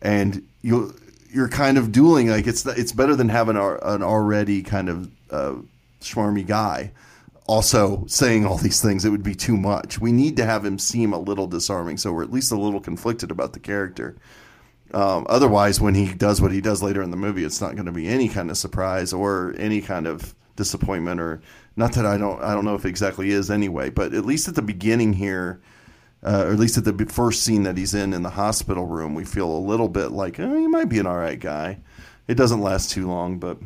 and 0.01 0.47
you 0.61 0.95
you're 1.31 1.49
kind 1.49 1.77
of 1.79 1.91
dueling. 1.91 2.29
Like 2.29 2.45
it's 2.45 2.65
it's 2.65 2.91
better 2.91 3.15
than 3.15 3.29
having 3.29 3.57
an 3.57 4.03
already 4.03 4.61
kind 4.61 4.87
of 4.87 5.11
uh, 5.31 5.55
schmarmy 6.01 6.45
guy 6.45 6.91
also 7.47 8.05
saying 8.07 8.45
all 8.45 8.57
these 8.57 8.81
things. 8.81 9.03
It 9.03 9.09
would 9.09 9.23
be 9.23 9.35
too 9.35 9.57
much. 9.57 9.99
We 9.99 10.13
need 10.13 10.37
to 10.37 10.45
have 10.45 10.63
him 10.63 10.79
seem 10.79 11.11
a 11.11 11.19
little 11.19 11.47
disarming, 11.47 11.97
so 11.97 12.13
we're 12.13 12.23
at 12.23 12.31
least 12.31 12.51
a 12.51 12.57
little 12.57 12.79
conflicted 12.79 13.29
about 13.29 13.51
the 13.51 13.59
character. 13.59 14.15
Um, 14.93 15.25
otherwise, 15.29 15.79
when 15.81 15.95
he 15.95 16.13
does 16.13 16.41
what 16.41 16.51
he 16.51 16.61
does 16.61 16.81
later 16.81 17.01
in 17.01 17.11
the 17.11 17.17
movie, 17.17 17.43
it's 17.43 17.61
not 17.61 17.75
going 17.75 17.85
to 17.85 17.91
be 17.91 18.07
any 18.07 18.29
kind 18.29 18.49
of 18.49 18.57
surprise 18.57 19.11
or 19.11 19.53
any 19.57 19.81
kind 19.81 20.07
of 20.07 20.33
disappointment, 20.55 21.19
or 21.19 21.41
not 21.75 21.93
that 21.93 22.05
I 22.05 22.17
don't 22.17 22.41
I 22.41 22.53
don't 22.53 22.65
know 22.65 22.75
if 22.75 22.85
it 22.85 22.89
exactly 22.89 23.31
is 23.31 23.49
anyway. 23.51 23.89
But 23.89 24.13
at 24.13 24.25
least 24.25 24.47
at 24.47 24.55
the 24.55 24.61
beginning 24.61 25.13
here, 25.13 25.61
uh, 26.23 26.45
or 26.47 26.53
at 26.53 26.59
least 26.59 26.77
at 26.77 26.85
the 26.85 27.05
first 27.05 27.43
scene 27.43 27.63
that 27.63 27.77
he's 27.77 27.93
in 27.93 28.13
in 28.13 28.21
the 28.21 28.29
hospital 28.29 28.85
room, 28.85 29.13
we 29.13 29.25
feel 29.25 29.49
a 29.49 29.59
little 29.59 29.89
bit 29.89 30.11
like 30.11 30.39
oh, 30.39 30.57
he 30.57 30.67
might 30.67 30.89
be 30.89 30.99
an 30.99 31.07
all 31.07 31.17
right 31.17 31.39
guy. 31.39 31.79
It 32.27 32.35
doesn't 32.35 32.61
last 32.61 32.91
too 32.91 33.07
long, 33.07 33.39
but 33.39 33.57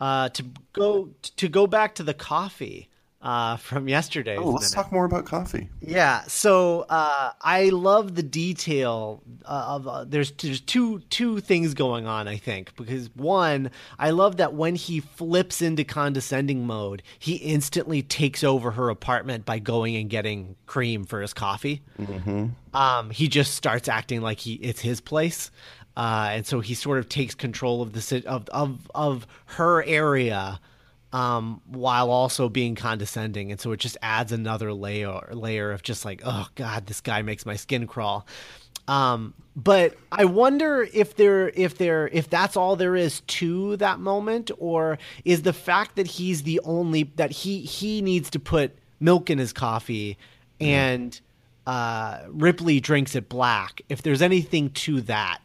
uh, 0.00 0.28
to 0.30 0.44
go 0.72 1.10
to 1.36 1.48
go 1.48 1.66
back 1.66 1.94
to 1.96 2.02
the 2.02 2.14
coffee 2.14 2.88
uh, 3.26 3.56
from 3.56 3.88
yesterday. 3.88 4.36
Oh, 4.36 4.50
let's 4.50 4.72
minute. 4.72 4.84
talk 4.84 4.92
more 4.92 5.04
about 5.04 5.24
coffee. 5.24 5.68
Yeah, 5.80 6.22
so 6.28 6.86
uh, 6.88 7.32
I 7.40 7.70
love 7.70 8.14
the 8.14 8.22
detail 8.22 9.20
of 9.44 9.88
uh, 9.88 10.04
there's 10.04 10.30
there's 10.32 10.60
two 10.60 11.00
two 11.10 11.40
things 11.40 11.74
going 11.74 12.06
on. 12.06 12.28
I 12.28 12.36
think 12.36 12.76
because 12.76 13.10
one, 13.16 13.72
I 13.98 14.10
love 14.10 14.36
that 14.36 14.54
when 14.54 14.76
he 14.76 15.00
flips 15.00 15.60
into 15.60 15.82
condescending 15.82 16.66
mode, 16.66 17.02
he 17.18 17.36
instantly 17.36 18.02
takes 18.02 18.44
over 18.44 18.70
her 18.70 18.90
apartment 18.90 19.44
by 19.44 19.58
going 19.58 19.96
and 19.96 20.08
getting 20.08 20.54
cream 20.66 21.04
for 21.04 21.20
his 21.20 21.32
coffee. 21.32 21.82
Mm-hmm. 21.98 22.46
Um, 22.76 23.10
he 23.10 23.26
just 23.26 23.54
starts 23.54 23.88
acting 23.88 24.20
like 24.20 24.38
he 24.38 24.54
it's 24.54 24.80
his 24.80 25.00
place. 25.00 25.50
Uh, 25.96 26.28
and 26.32 26.46
so 26.46 26.60
he 26.60 26.74
sort 26.74 26.98
of 26.98 27.08
takes 27.08 27.34
control 27.34 27.80
of 27.80 27.92
the 27.92 28.22
of 28.26 28.48
of 28.50 28.90
of 28.94 29.26
her 29.46 29.82
area 29.84 30.60
um, 31.12 31.62
while 31.66 32.10
also 32.10 32.48
being 32.48 32.74
condescending, 32.74 33.50
and 33.50 33.60
so 33.60 33.72
it 33.72 33.80
just 33.80 33.96
adds 34.02 34.32
another 34.32 34.72
layer 34.72 35.20
layer 35.32 35.72
of 35.72 35.82
just 35.82 36.04
like, 36.04 36.20
oh 36.24 36.48
god, 36.54 36.86
this 36.86 37.00
guy 37.00 37.22
makes 37.22 37.46
my 37.46 37.56
skin 37.56 37.86
crawl. 37.86 38.26
Um, 38.88 39.34
but 39.56 39.96
I 40.12 40.26
wonder 40.26 40.86
if 40.92 41.16
there 41.16 41.48
if 41.48 41.78
there 41.78 42.08
if 42.08 42.28
that's 42.28 42.56
all 42.56 42.76
there 42.76 42.94
is 42.94 43.20
to 43.20 43.76
that 43.78 43.98
moment, 43.98 44.50
or 44.58 44.98
is 45.24 45.42
the 45.42 45.52
fact 45.52 45.96
that 45.96 46.06
he's 46.06 46.42
the 46.42 46.60
only 46.64 47.04
that 47.16 47.32
he 47.32 47.60
he 47.60 48.02
needs 48.02 48.28
to 48.30 48.38
put 48.38 48.76
milk 49.00 49.30
in 49.30 49.38
his 49.38 49.52
coffee, 49.52 50.18
and 50.60 51.18
uh, 51.66 52.20
Ripley 52.28 52.80
drinks 52.80 53.14
it 53.14 53.28
black. 53.28 53.80
If 53.88 54.02
there's 54.02 54.22
anything 54.22 54.70
to 54.70 55.00
that, 55.02 55.38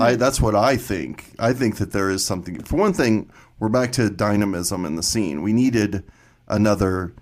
I 0.00 0.16
that's 0.16 0.40
what 0.40 0.54
I 0.54 0.76
think. 0.76 1.34
I 1.38 1.52
think 1.52 1.76
that 1.78 1.92
there 1.92 2.10
is 2.10 2.24
something. 2.24 2.62
For 2.62 2.76
one 2.76 2.92
thing, 2.92 3.30
we're 3.58 3.68
back 3.68 3.92
to 3.92 4.08
dynamism 4.10 4.84
in 4.84 4.96
the 4.96 5.02
scene. 5.02 5.42
We 5.42 5.52
needed 5.52 6.04
another, 6.48 7.14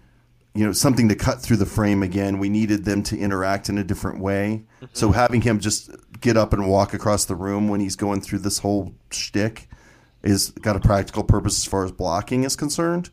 you 0.54 0.64
know, 0.64 0.72
something 0.72 1.08
to 1.08 1.14
cut 1.14 1.40
through 1.42 1.56
the 1.58 1.66
frame 1.66 2.02
again. 2.02 2.38
We 2.38 2.48
needed 2.48 2.84
them 2.84 3.02
to 3.04 3.18
interact 3.18 3.68
in 3.68 3.78
a 3.78 3.84
different 3.84 4.20
way. 4.20 4.64
So 4.92 5.10
having 5.12 5.40
him 5.42 5.60
just 5.60 5.90
get 6.20 6.36
up 6.36 6.52
and 6.52 6.68
walk 6.68 6.94
across 6.94 7.24
the 7.26 7.34
room 7.34 7.68
when 7.68 7.80
he's 7.80 7.96
going 7.96 8.20
through 8.20 8.40
this 8.40 8.58
whole 8.58 8.94
shtick 9.10 9.68
is 10.22 10.50
got 10.50 10.74
a 10.76 10.80
practical 10.80 11.22
purpose 11.22 11.58
as 11.58 11.64
far 11.64 11.84
as 11.84 11.92
blocking 11.92 12.44
is 12.44 12.56
concerned. 12.56 13.10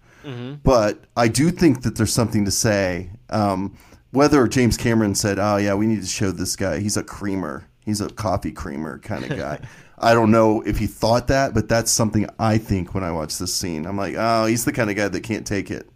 But 0.64 1.04
I 1.16 1.28
do 1.28 1.52
think 1.52 1.84
that 1.84 1.98
there's 1.98 2.14
something 2.14 2.46
to 2.46 2.52
say. 2.52 3.12
Um, 3.30 3.78
whether 4.12 4.48
James 4.48 4.76
Cameron 4.78 5.14
said, 5.14 5.38
"Oh 5.40 5.58
yeah, 5.58 5.74
we 5.76 5.86
need 5.88 6.02
to 6.02 6.08
show 6.08 6.32
this 6.32 6.56
guy. 6.56 6.80
He's 6.80 6.98
a 6.98 7.04
creamer. 7.04 7.68
He's 7.86 8.02
a 8.02 8.10
coffee 8.10 8.52
creamer 8.52 9.00
kind 9.00 9.24
of 9.24 9.38
guy." 9.38 9.60
I 9.98 10.14
don't 10.14 10.32
know 10.32 10.62
if 10.62 10.78
he 10.78 10.88
thought 10.88 11.28
that, 11.28 11.54
but 11.54 11.70
that's 11.70 11.90
something 11.90 12.28
I 12.38 12.58
think 12.58 12.94
when 12.94 13.04
I 13.04 13.12
watch 13.12 13.38
this 13.38 13.54
scene. 13.54 13.86
I'm 13.86 13.98
like, 13.98 14.16
"Oh, 14.18 14.46
he's 14.46 14.66
the 14.66 14.74
kind 14.74 14.90
of 14.90 14.96
guy 14.96 15.08
that 15.08 15.22
can't 15.22 15.48
take 15.48 15.72
it. 15.72 15.90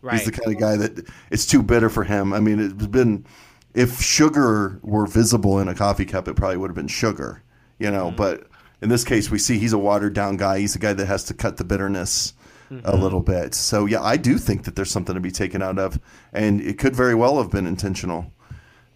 right? 0.00 0.14
He's 0.14 0.24
the 0.24 0.32
kind 0.32 0.54
of 0.54 0.58
guy 0.58 0.76
that 0.76 1.06
it's 1.30 1.46
too 1.46 1.62
bitter 1.62 1.90
for 1.90 2.04
him." 2.04 2.32
I 2.32 2.40
mean, 2.40 2.58
it's 2.60 2.86
been 2.86 3.26
if 3.74 4.00
sugar 4.00 4.78
were 4.82 5.06
visible 5.06 5.58
in 5.58 5.68
a 5.68 5.74
coffee 5.74 6.04
cup, 6.04 6.28
it 6.28 6.34
probably 6.34 6.56
would 6.56 6.70
have 6.70 6.76
been 6.76 6.88
sugar, 6.88 7.42
you 7.78 7.90
know. 7.90 8.08
Mm-hmm. 8.08 8.16
But 8.16 8.46
in 8.80 8.88
this 8.88 9.04
case, 9.04 9.30
we 9.30 9.38
see 9.38 9.58
he's 9.58 9.72
a 9.72 9.78
watered 9.78 10.14
down 10.14 10.36
guy. 10.36 10.58
He's 10.58 10.74
a 10.74 10.78
guy 10.78 10.92
that 10.92 11.06
has 11.06 11.24
to 11.24 11.34
cut 11.34 11.56
the 11.56 11.64
bitterness 11.64 12.34
a 12.70 12.74
mm-hmm. 12.74 13.02
little 13.02 13.20
bit. 13.20 13.54
So 13.54 13.86
yeah, 13.86 14.02
I 14.02 14.16
do 14.16 14.38
think 14.38 14.64
that 14.64 14.76
there's 14.76 14.90
something 14.90 15.14
to 15.14 15.20
be 15.20 15.30
taken 15.30 15.62
out 15.62 15.78
of, 15.78 16.00
and 16.32 16.60
it 16.60 16.78
could 16.78 16.96
very 16.96 17.14
well 17.14 17.38
have 17.38 17.50
been 17.50 17.66
intentional. 17.66 18.32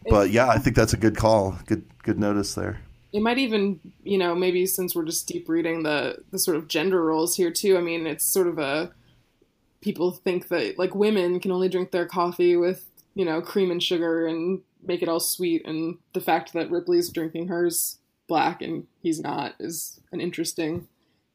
But 0.08 0.30
yeah, 0.30 0.48
I 0.48 0.58
think 0.58 0.76
that's 0.76 0.92
a 0.92 0.96
good 0.96 1.16
call. 1.16 1.58
Good 1.66 1.84
good 2.02 2.18
notice 2.18 2.54
there. 2.54 2.80
it 3.12 3.20
might 3.20 3.38
even 3.38 3.80
you 4.04 4.18
know 4.18 4.34
maybe 4.34 4.66
since 4.66 4.94
we're 4.94 5.04
just 5.04 5.26
deep 5.26 5.48
reading 5.48 5.82
the 5.82 6.18
the 6.30 6.38
sort 6.38 6.56
of 6.56 6.68
gender 6.68 7.04
roles 7.04 7.36
here 7.36 7.50
too 7.50 7.76
i 7.76 7.80
mean 7.80 8.06
it's 8.06 8.24
sort 8.24 8.46
of 8.46 8.58
a 8.58 8.92
people 9.80 10.10
think 10.12 10.48
that 10.48 10.78
like 10.78 10.94
women 10.94 11.40
can 11.40 11.50
only 11.50 11.68
drink 11.68 11.90
their 11.90 12.06
coffee 12.06 12.56
with 12.56 12.86
you 13.14 13.24
know 13.24 13.40
cream 13.40 13.70
and 13.70 13.82
sugar 13.82 14.26
and 14.26 14.60
make 14.84 15.02
it 15.02 15.08
all 15.08 15.20
sweet 15.20 15.66
and 15.66 15.98
the 16.12 16.20
fact 16.20 16.52
that 16.52 16.70
ripley's 16.70 17.08
drinking 17.08 17.48
hers 17.48 17.98
black 18.28 18.62
and 18.62 18.86
he's 19.02 19.20
not 19.20 19.54
is 19.58 20.00
an 20.12 20.20
interesting 20.20 20.86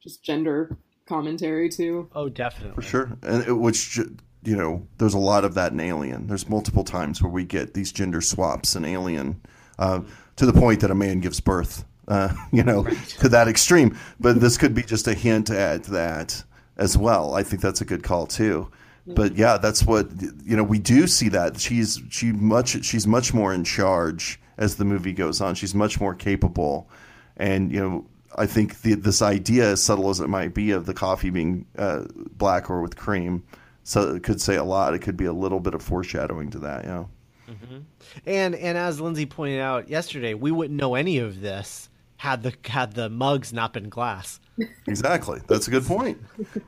just 0.01 0.23
gender 0.23 0.77
commentary 1.07 1.67
too 1.67 2.09
oh, 2.15 2.29
definitely. 2.29 2.75
For 2.75 2.81
sure, 2.81 3.11
and 3.23 3.45
it, 3.45 3.53
which 3.53 3.99
you 4.43 4.55
know, 4.55 4.87
there's 4.97 5.13
a 5.13 5.19
lot 5.19 5.45
of 5.45 5.53
that 5.55 5.71
in 5.71 5.79
Alien. 5.79 6.27
There's 6.27 6.49
multiple 6.49 6.83
times 6.83 7.21
where 7.21 7.31
we 7.31 7.43
get 7.43 7.73
these 7.73 7.91
gender 7.91 8.21
swaps 8.21 8.75
in 8.75 8.85
Alien, 8.85 9.39
uh, 9.77 10.01
to 10.37 10.45
the 10.45 10.53
point 10.53 10.81
that 10.81 10.91
a 10.91 10.95
man 10.95 11.19
gives 11.19 11.39
birth. 11.39 11.85
Uh, 12.07 12.33
you 12.51 12.63
know, 12.63 12.83
to 13.19 13.29
that 13.29 13.47
extreme. 13.47 13.97
But 14.19 14.39
this 14.41 14.57
could 14.57 14.73
be 14.73 14.83
just 14.83 15.07
a 15.07 15.13
hint 15.13 15.49
at 15.49 15.83
that 15.85 16.43
as 16.77 16.97
well. 16.97 17.35
I 17.35 17.43
think 17.43 17.61
that's 17.61 17.81
a 17.81 17.85
good 17.85 18.03
call 18.03 18.25
too. 18.27 18.69
But 19.07 19.35
yeah, 19.35 19.57
that's 19.57 19.83
what 19.83 20.09
you 20.43 20.55
know. 20.55 20.63
We 20.63 20.77
do 20.79 21.07
see 21.07 21.29
that 21.29 21.59
she's 21.59 22.01
she 22.09 22.31
much 22.31 22.83
she's 22.85 23.07
much 23.07 23.33
more 23.33 23.53
in 23.53 23.63
charge 23.63 24.39
as 24.57 24.75
the 24.75 24.85
movie 24.85 25.11
goes 25.11 25.41
on. 25.41 25.55
She's 25.55 25.73
much 25.73 25.99
more 25.99 26.13
capable, 26.13 26.87
and 27.35 27.71
you 27.71 27.79
know 27.79 28.05
I 28.35 28.45
think 28.45 28.81
the, 28.81 28.95
this 28.95 29.21
idea, 29.21 29.71
as 29.71 29.83
subtle 29.83 30.09
as 30.09 30.19
it 30.19 30.29
might 30.29 30.53
be, 30.53 30.71
of 30.71 30.85
the 30.85 30.93
coffee 30.93 31.29
being 31.29 31.65
uh, 31.77 32.05
black 32.15 32.69
or 32.69 32.81
with 32.81 32.95
cream, 32.95 33.43
so 33.83 34.15
it 34.15 34.23
could 34.23 34.41
say 34.41 34.55
a 34.55 34.63
lot. 34.63 34.93
It 34.93 34.99
could 34.99 35.17
be 35.17 35.25
a 35.25 35.33
little 35.33 35.59
bit 35.59 35.73
of 35.73 35.81
foreshadowing 35.81 36.51
to 36.51 36.59
that. 36.59 36.83
You 36.85 36.89
know, 36.89 37.09
mm-hmm. 37.49 37.77
And 38.25 38.55
and 38.55 38.77
as 38.77 38.99
Lindsey 38.99 39.25
pointed 39.25 39.59
out 39.59 39.89
yesterday, 39.89 40.33
we 40.33 40.51
wouldn't 40.51 40.79
know 40.79 40.95
any 40.95 41.17
of 41.17 41.41
this 41.41 41.89
had 42.17 42.43
the 42.43 42.53
had 42.65 42.93
the 42.93 43.09
mugs 43.09 43.51
not 43.51 43.73
been 43.73 43.89
glass. 43.89 44.39
exactly. 44.87 45.41
That's 45.47 45.67
a 45.67 45.71
good 45.71 45.85
point. 45.85 46.21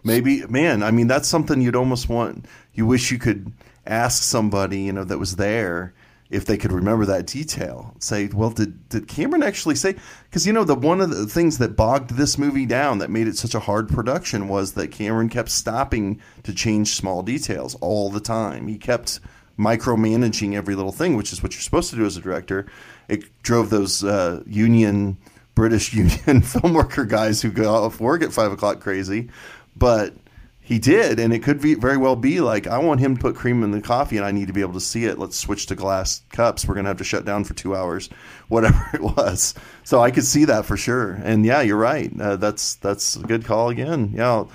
Maybe, 0.03 0.45
man. 0.47 0.81
I 0.81 0.91
mean, 0.91 1.07
that's 1.07 1.27
something 1.27 1.61
you'd 1.61 1.75
almost 1.75 2.09
want. 2.09 2.45
You 2.73 2.87
wish 2.87 3.11
you 3.11 3.19
could 3.19 3.51
ask 3.85 4.23
somebody, 4.23 4.79
you 4.79 4.93
know, 4.93 5.03
that 5.03 5.19
was 5.19 5.35
there 5.35 5.93
if 6.29 6.45
they 6.45 6.57
could 6.57 6.71
remember 6.71 7.05
that 7.05 7.27
detail. 7.27 7.95
Say, 7.99 8.27
well, 8.27 8.49
did 8.49 8.89
did 8.89 9.07
Cameron 9.07 9.43
actually 9.43 9.75
say? 9.75 9.95
Because 10.25 10.47
you 10.47 10.53
know, 10.53 10.63
the 10.63 10.75
one 10.75 11.01
of 11.01 11.09
the 11.09 11.27
things 11.27 11.57
that 11.59 11.75
bogged 11.75 12.11
this 12.11 12.37
movie 12.37 12.65
down, 12.65 12.99
that 12.99 13.09
made 13.09 13.27
it 13.27 13.37
such 13.37 13.53
a 13.55 13.59
hard 13.59 13.89
production, 13.89 14.47
was 14.47 14.73
that 14.73 14.91
Cameron 14.91 15.29
kept 15.29 15.49
stopping 15.49 16.19
to 16.43 16.53
change 16.53 16.95
small 16.95 17.23
details 17.23 17.75
all 17.75 18.09
the 18.09 18.19
time. 18.19 18.67
He 18.67 18.77
kept 18.77 19.19
micromanaging 19.57 20.55
every 20.55 20.75
little 20.75 20.91
thing, 20.91 21.15
which 21.15 21.31
is 21.31 21.43
what 21.43 21.53
you're 21.53 21.61
supposed 21.61 21.91
to 21.91 21.95
do 21.95 22.05
as 22.05 22.17
a 22.17 22.21
director. 22.21 22.65
It 23.07 23.25
drove 23.43 23.69
those 23.69 24.03
uh, 24.03 24.41
union 24.47 25.17
British 25.55 25.93
union 25.93 26.41
film 26.41 26.73
worker 26.73 27.05
guys 27.05 27.41
who 27.41 27.51
go 27.51 27.73
off 27.73 27.99
work 27.99 28.23
at 28.23 28.33
five 28.33 28.51
o'clock 28.51 28.79
crazy, 28.79 29.29
but 29.75 30.13
he 30.63 30.79
did, 30.79 31.19
and 31.19 31.33
it 31.33 31.43
could 31.43 31.61
be 31.61 31.75
very 31.75 31.97
well 31.97 32.15
be 32.15 32.39
like 32.39 32.67
I 32.67 32.77
want 32.77 33.01
him 33.01 33.15
to 33.15 33.21
put 33.21 33.35
cream 33.35 33.63
in 33.63 33.71
the 33.71 33.81
coffee, 33.81 34.17
and 34.17 34.25
I 34.25 34.31
need 34.31 34.47
to 34.47 34.53
be 34.53 34.61
able 34.61 34.73
to 34.73 34.79
see 34.79 35.05
it. 35.05 35.19
Let's 35.19 35.37
switch 35.37 35.65
to 35.67 35.75
glass 35.75 36.21
cups. 36.29 36.65
We're 36.65 36.75
gonna 36.75 36.87
have 36.87 36.97
to 36.97 37.03
shut 37.03 37.25
down 37.25 37.43
for 37.43 37.53
two 37.53 37.75
hours, 37.75 38.09
whatever 38.47 38.89
it 38.93 39.01
was. 39.01 39.53
So 39.83 40.01
I 40.01 40.09
could 40.09 40.25
see 40.25 40.45
that 40.45 40.65
for 40.65 40.77
sure. 40.77 41.19
And 41.23 41.45
yeah, 41.45 41.61
you're 41.61 41.77
right. 41.77 42.11
Uh, 42.19 42.37
that's 42.37 42.75
that's 42.75 43.17
a 43.17 43.23
good 43.23 43.43
call 43.43 43.69
again. 43.69 44.13
Yeah, 44.15 44.45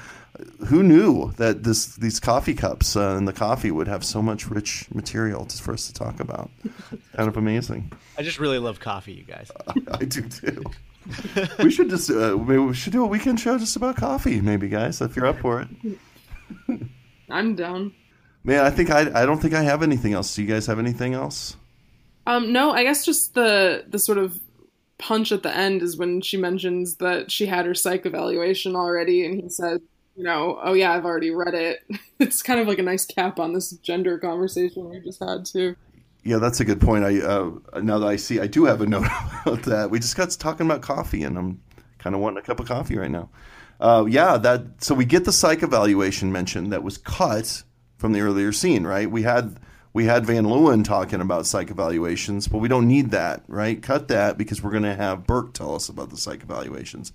who 0.68 0.82
knew 0.82 1.32
that 1.36 1.62
this 1.62 1.96
these 1.96 2.20
coffee 2.20 2.54
cups 2.54 2.96
uh, 2.96 3.16
and 3.16 3.26
the 3.26 3.32
coffee 3.32 3.70
would 3.70 3.88
have 3.88 4.04
so 4.04 4.22
much 4.22 4.48
rich 4.48 4.86
material 4.94 5.44
to, 5.44 5.62
for 5.62 5.74
us 5.74 5.86
to 5.88 5.92
talk 5.92 6.20
about? 6.20 6.50
kind 7.16 7.28
of 7.28 7.36
amazing. 7.36 7.92
I 8.16 8.22
just 8.22 8.38
really 8.38 8.58
love 8.58 8.80
coffee, 8.80 9.12
you 9.12 9.24
guys. 9.24 9.50
I 9.92 10.04
do 10.04 10.22
too. 10.22 10.62
we 11.58 11.70
should 11.70 11.90
just 11.90 12.10
uh, 12.10 12.36
maybe 12.36 12.58
we 12.58 12.74
should 12.74 12.92
do 12.92 13.04
a 13.04 13.06
weekend 13.06 13.40
show 13.40 13.58
just 13.58 13.76
about 13.76 13.96
coffee, 13.96 14.40
maybe, 14.40 14.68
guys, 14.68 15.00
if 15.00 15.16
you're 15.16 15.26
up 15.26 15.38
for 15.38 15.60
it. 15.60 15.68
i'm 17.30 17.54
down 17.54 17.92
Man, 18.44 18.64
I 18.64 18.70
think 18.70 18.90
I 18.90 19.00
I 19.22 19.26
don't 19.26 19.40
think 19.42 19.52
I 19.52 19.62
have 19.62 19.82
anything 19.82 20.14
else. 20.14 20.34
Do 20.34 20.42
you 20.42 20.48
guys 20.48 20.66
have 20.66 20.78
anything 20.78 21.12
else? 21.12 21.56
Um, 22.26 22.52
no, 22.52 22.72
I 22.72 22.82
guess 22.82 23.04
just 23.04 23.34
the 23.34 23.84
the 23.88 23.98
sort 23.98 24.16
of 24.16 24.40
punch 24.98 25.32
at 25.32 25.42
the 25.42 25.54
end 25.54 25.82
is 25.82 25.96
when 25.98 26.20
she 26.20 26.36
mentions 26.36 26.96
that 26.96 27.30
she 27.30 27.44
had 27.44 27.66
her 27.66 27.74
psych 27.74 28.06
evaluation 28.06 28.74
already, 28.74 29.26
and 29.26 29.40
he 29.40 29.48
says, 29.50 29.80
you 30.16 30.24
know, 30.24 30.58
oh 30.62 30.72
yeah, 30.72 30.92
I've 30.92 31.04
already 31.04 31.30
read 31.30 31.54
it. 31.54 31.80
It's 32.20 32.42
kind 32.42 32.58
of 32.58 32.66
like 32.66 32.80
a 32.80 32.82
nice 32.82 33.06
cap 33.06 33.38
on 33.38 33.52
this 33.52 33.70
gender 33.70 34.18
conversation 34.18 34.88
we 34.90 34.98
just 34.98 35.22
had 35.22 35.44
too. 35.44 35.76
Yeah, 36.24 36.38
that's 36.38 36.60
a 36.60 36.64
good 36.64 36.80
point. 36.80 37.04
I 37.04 37.20
uh, 37.20 37.50
now 37.80 37.98
that 37.98 38.06
I 38.06 38.16
see, 38.16 38.40
I 38.40 38.46
do 38.46 38.64
have 38.64 38.80
a 38.80 38.86
note 38.94 39.06
about 39.42 39.62
that. 39.64 39.90
We 39.90 39.98
just 39.98 40.16
got 40.16 40.30
talking 40.30 40.66
about 40.66 40.82
coffee, 40.82 41.22
and 41.22 41.38
I'm 41.38 41.60
kind 41.98 42.14
of 42.14 42.20
wanting 42.20 42.38
a 42.38 42.42
cup 42.42 42.60
of 42.60 42.66
coffee 42.68 42.96
right 42.96 43.10
now. 43.10 43.28
Uh, 43.80 44.04
yeah, 44.08 44.36
that. 44.36 44.82
So 44.82 44.94
we 44.94 45.04
get 45.04 45.24
the 45.24 45.32
psych 45.32 45.62
evaluation 45.62 46.32
mentioned 46.32 46.72
that 46.72 46.82
was 46.82 46.98
cut 46.98 47.62
from 47.96 48.12
the 48.12 48.20
earlier 48.20 48.52
scene, 48.52 48.86
right? 48.86 49.10
We 49.10 49.22
had 49.22 49.58
we 49.92 50.04
had 50.04 50.26
Van 50.26 50.44
Leeuwen 50.44 50.84
talking 50.84 51.20
about 51.20 51.46
psych 51.46 51.70
evaluations, 51.70 52.46
but 52.48 52.58
we 52.58 52.68
don't 52.68 52.86
need 52.86 53.10
that, 53.10 53.42
right? 53.48 53.82
Cut 53.82 54.08
that 54.08 54.38
because 54.38 54.62
we're 54.62 54.70
going 54.70 54.82
to 54.82 54.94
have 54.94 55.26
Burke 55.26 55.54
tell 55.54 55.74
us 55.74 55.88
about 55.88 56.10
the 56.10 56.16
psych 56.16 56.42
evaluations. 56.42 57.12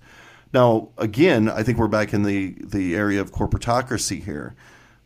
Now, 0.52 0.90
again, 0.98 1.48
I 1.48 1.62
think 1.62 1.78
we're 1.78 1.88
back 1.88 2.12
in 2.12 2.22
the 2.22 2.54
the 2.62 2.94
area 2.94 3.20
of 3.20 3.32
corporatocracy 3.32 4.22
here. 4.22 4.54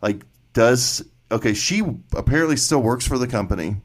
Like, 0.03 0.23
does 0.53 1.05
okay? 1.31 1.55
She 1.55 1.83
apparently 2.15 2.57
still 2.57 2.83
works 2.83 3.07
for 3.07 3.19
the 3.19 3.27
company, 3.27 3.77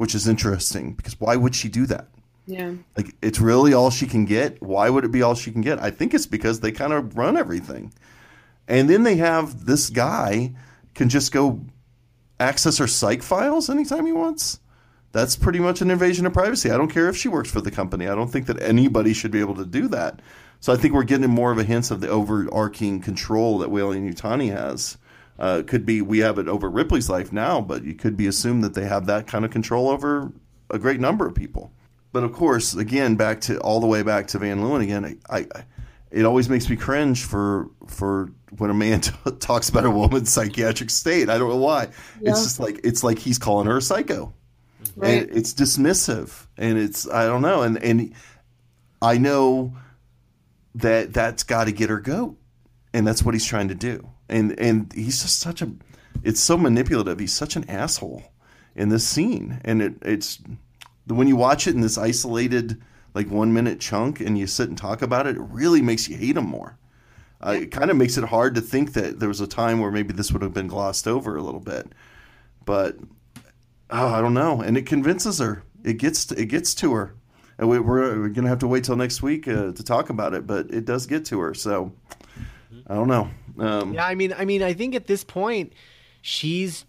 which 0.00 0.14
is 0.14 0.26
interesting 0.26 0.94
because 0.94 1.20
why 1.20 1.36
would 1.36 1.54
she 1.54 1.68
do 1.68 1.84
that? 1.84 2.06
Yeah. 2.46 2.72
Like, 2.96 3.14
it's 3.20 3.38
really 3.38 3.74
all 3.74 3.90
she 3.90 4.06
can 4.06 4.24
get. 4.24 4.62
Why 4.62 4.88
would 4.88 5.04
it 5.04 5.12
be 5.12 5.20
all 5.20 5.34
she 5.34 5.52
can 5.52 5.60
get? 5.60 5.78
I 5.78 5.90
think 5.90 6.14
it's 6.14 6.24
because 6.24 6.60
they 6.60 6.72
kind 6.72 6.94
of 6.94 7.18
run 7.18 7.36
everything, 7.36 7.92
and 8.66 8.88
then 8.88 9.02
they 9.02 9.16
have 9.16 9.66
this 9.66 9.90
guy 9.90 10.54
can 10.94 11.10
just 11.10 11.32
go 11.32 11.60
access 12.40 12.78
her 12.78 12.86
psych 12.86 13.22
files 13.22 13.68
anytime 13.68 14.06
he 14.06 14.12
wants. 14.12 14.60
That's 15.12 15.36
pretty 15.36 15.58
much 15.58 15.82
an 15.82 15.90
invasion 15.90 16.24
of 16.24 16.32
privacy. 16.32 16.70
I 16.70 16.78
don't 16.78 16.90
care 16.90 17.10
if 17.10 17.16
she 17.18 17.28
works 17.28 17.50
for 17.50 17.60
the 17.60 17.70
company. 17.70 18.08
I 18.08 18.14
don't 18.14 18.32
think 18.32 18.46
that 18.46 18.62
anybody 18.62 19.12
should 19.12 19.30
be 19.30 19.40
able 19.40 19.56
to 19.56 19.66
do 19.66 19.86
that. 19.88 20.20
So 20.60 20.72
I 20.72 20.76
think 20.76 20.94
we're 20.94 21.02
getting 21.02 21.28
more 21.28 21.52
of 21.52 21.58
a 21.58 21.64
hint 21.64 21.90
of 21.90 22.00
the 22.00 22.08
overarching 22.08 23.02
control 23.02 23.58
that 23.58 23.70
Weyland-Yutani 23.70 24.50
has. 24.50 24.96
Uh, 25.40 25.62
could 25.66 25.86
be 25.86 26.02
we 26.02 26.18
have 26.18 26.38
it 26.38 26.48
over 26.48 26.68
Ripley's 26.68 27.08
life 27.08 27.32
now, 27.32 27.62
but 27.62 27.82
you 27.82 27.94
could 27.94 28.14
be 28.14 28.26
assumed 28.26 28.62
that 28.62 28.74
they 28.74 28.84
have 28.84 29.06
that 29.06 29.26
kind 29.26 29.42
of 29.44 29.50
control 29.50 29.88
over 29.88 30.30
a 30.68 30.78
great 30.78 31.00
number 31.00 31.26
of 31.26 31.34
people. 31.34 31.72
But 32.12 32.24
of 32.24 32.32
course, 32.32 32.74
again, 32.74 33.16
back 33.16 33.40
to 33.42 33.58
all 33.60 33.80
the 33.80 33.86
way 33.86 34.02
back 34.02 34.26
to 34.28 34.38
Van 34.38 34.60
Leeuwen 34.60 34.82
again. 34.82 35.18
I, 35.30 35.46
I 35.54 35.64
it 36.10 36.24
always 36.24 36.48
makes 36.48 36.68
me 36.68 36.76
cringe 36.76 37.24
for 37.24 37.70
for 37.86 38.30
when 38.58 38.70
a 38.70 38.74
man 38.74 39.00
t- 39.00 39.12
talks 39.38 39.68
about 39.68 39.84
a 39.84 39.90
woman's 39.90 40.30
psychiatric 40.30 40.90
state. 40.90 41.30
I 41.30 41.38
don't 41.38 41.48
know 41.48 41.56
why. 41.56 41.88
Yeah. 42.20 42.30
It's 42.30 42.42
just 42.42 42.60
like 42.60 42.80
it's 42.84 43.04
like 43.04 43.18
he's 43.18 43.38
calling 43.38 43.66
her 43.66 43.76
a 43.76 43.82
psycho. 43.82 44.34
Right. 44.96 45.22
And 45.22 45.36
it's 45.36 45.54
dismissive, 45.54 46.46
and 46.56 46.78
it's 46.78 47.08
I 47.08 47.26
don't 47.26 47.42
know, 47.42 47.62
and 47.62 47.78
and 47.82 48.14
I 49.00 49.18
know 49.18 49.74
that 50.74 51.12
that's 51.12 51.44
got 51.44 51.64
to 51.64 51.72
get 51.72 51.90
her 51.90 52.00
goat, 52.00 52.36
and 52.92 53.06
that's 53.06 53.22
what 53.22 53.34
he's 53.34 53.44
trying 53.44 53.68
to 53.68 53.74
do, 53.74 54.08
and 54.30 54.58
and 54.58 54.92
he's 54.92 55.22
just 55.22 55.40
such 55.40 55.60
a, 55.60 55.70
it's 56.22 56.40
so 56.40 56.56
manipulative. 56.56 57.18
He's 57.18 57.32
such 57.32 57.56
an 57.56 57.68
asshole 57.68 58.22
in 58.74 58.88
this 58.88 59.06
scene, 59.06 59.60
and 59.64 59.82
it 59.82 59.94
it's 60.02 60.38
when 61.06 61.28
you 61.28 61.36
watch 61.36 61.66
it 61.66 61.74
in 61.74 61.80
this 61.80 61.98
isolated 61.98 62.80
like 63.14 63.28
one 63.28 63.52
minute 63.52 63.80
chunk, 63.80 64.20
and 64.20 64.38
you 64.38 64.46
sit 64.46 64.68
and 64.68 64.78
talk 64.78 65.02
about 65.02 65.26
it, 65.26 65.36
it 65.36 65.42
really 65.42 65.82
makes 65.82 66.08
you 66.08 66.16
hate 66.16 66.36
him 66.36 66.46
more. 66.46 66.78
Uh, 67.44 67.56
it 67.62 67.70
kind 67.70 67.90
of 67.90 67.96
makes 67.96 68.16
it 68.16 68.24
hard 68.24 68.54
to 68.54 68.60
think 68.60 68.92
that 68.92 69.18
there 69.18 69.28
was 69.28 69.40
a 69.40 69.46
time 69.46 69.80
where 69.80 69.90
maybe 69.90 70.12
this 70.12 70.30
would 70.30 70.42
have 70.42 70.54
been 70.54 70.68
glossed 70.68 71.08
over 71.08 71.36
a 71.36 71.42
little 71.42 71.60
bit, 71.60 71.86
but 72.64 72.96
oh, 73.90 74.08
I 74.08 74.20
don't 74.20 74.34
know. 74.34 74.60
And 74.60 74.76
it 74.76 74.86
convinces 74.86 75.38
her. 75.38 75.62
It 75.82 75.94
gets 75.94 76.26
to, 76.26 76.40
it 76.40 76.46
gets 76.46 76.74
to 76.76 76.92
her, 76.92 77.14
and 77.58 77.68
we, 77.68 77.78
we're 77.80 78.20
we're 78.20 78.28
gonna 78.28 78.50
have 78.50 78.58
to 78.60 78.68
wait 78.68 78.84
till 78.84 78.96
next 78.96 79.22
week 79.22 79.48
uh, 79.48 79.72
to 79.72 79.82
talk 79.82 80.10
about 80.10 80.34
it. 80.34 80.46
But 80.46 80.70
it 80.70 80.84
does 80.84 81.06
get 81.06 81.24
to 81.26 81.40
her. 81.40 81.54
So 81.54 81.92
I 82.86 82.94
don't 82.94 83.08
know. 83.08 83.30
Um, 83.58 83.94
Yeah, 83.94 84.06
I 84.06 84.14
mean, 84.14 84.32
I 84.32 84.44
mean, 84.44 84.62
I 84.62 84.72
think 84.72 84.94
at 84.94 85.06
this 85.06 85.24
point, 85.24 85.72
she's 86.22 86.84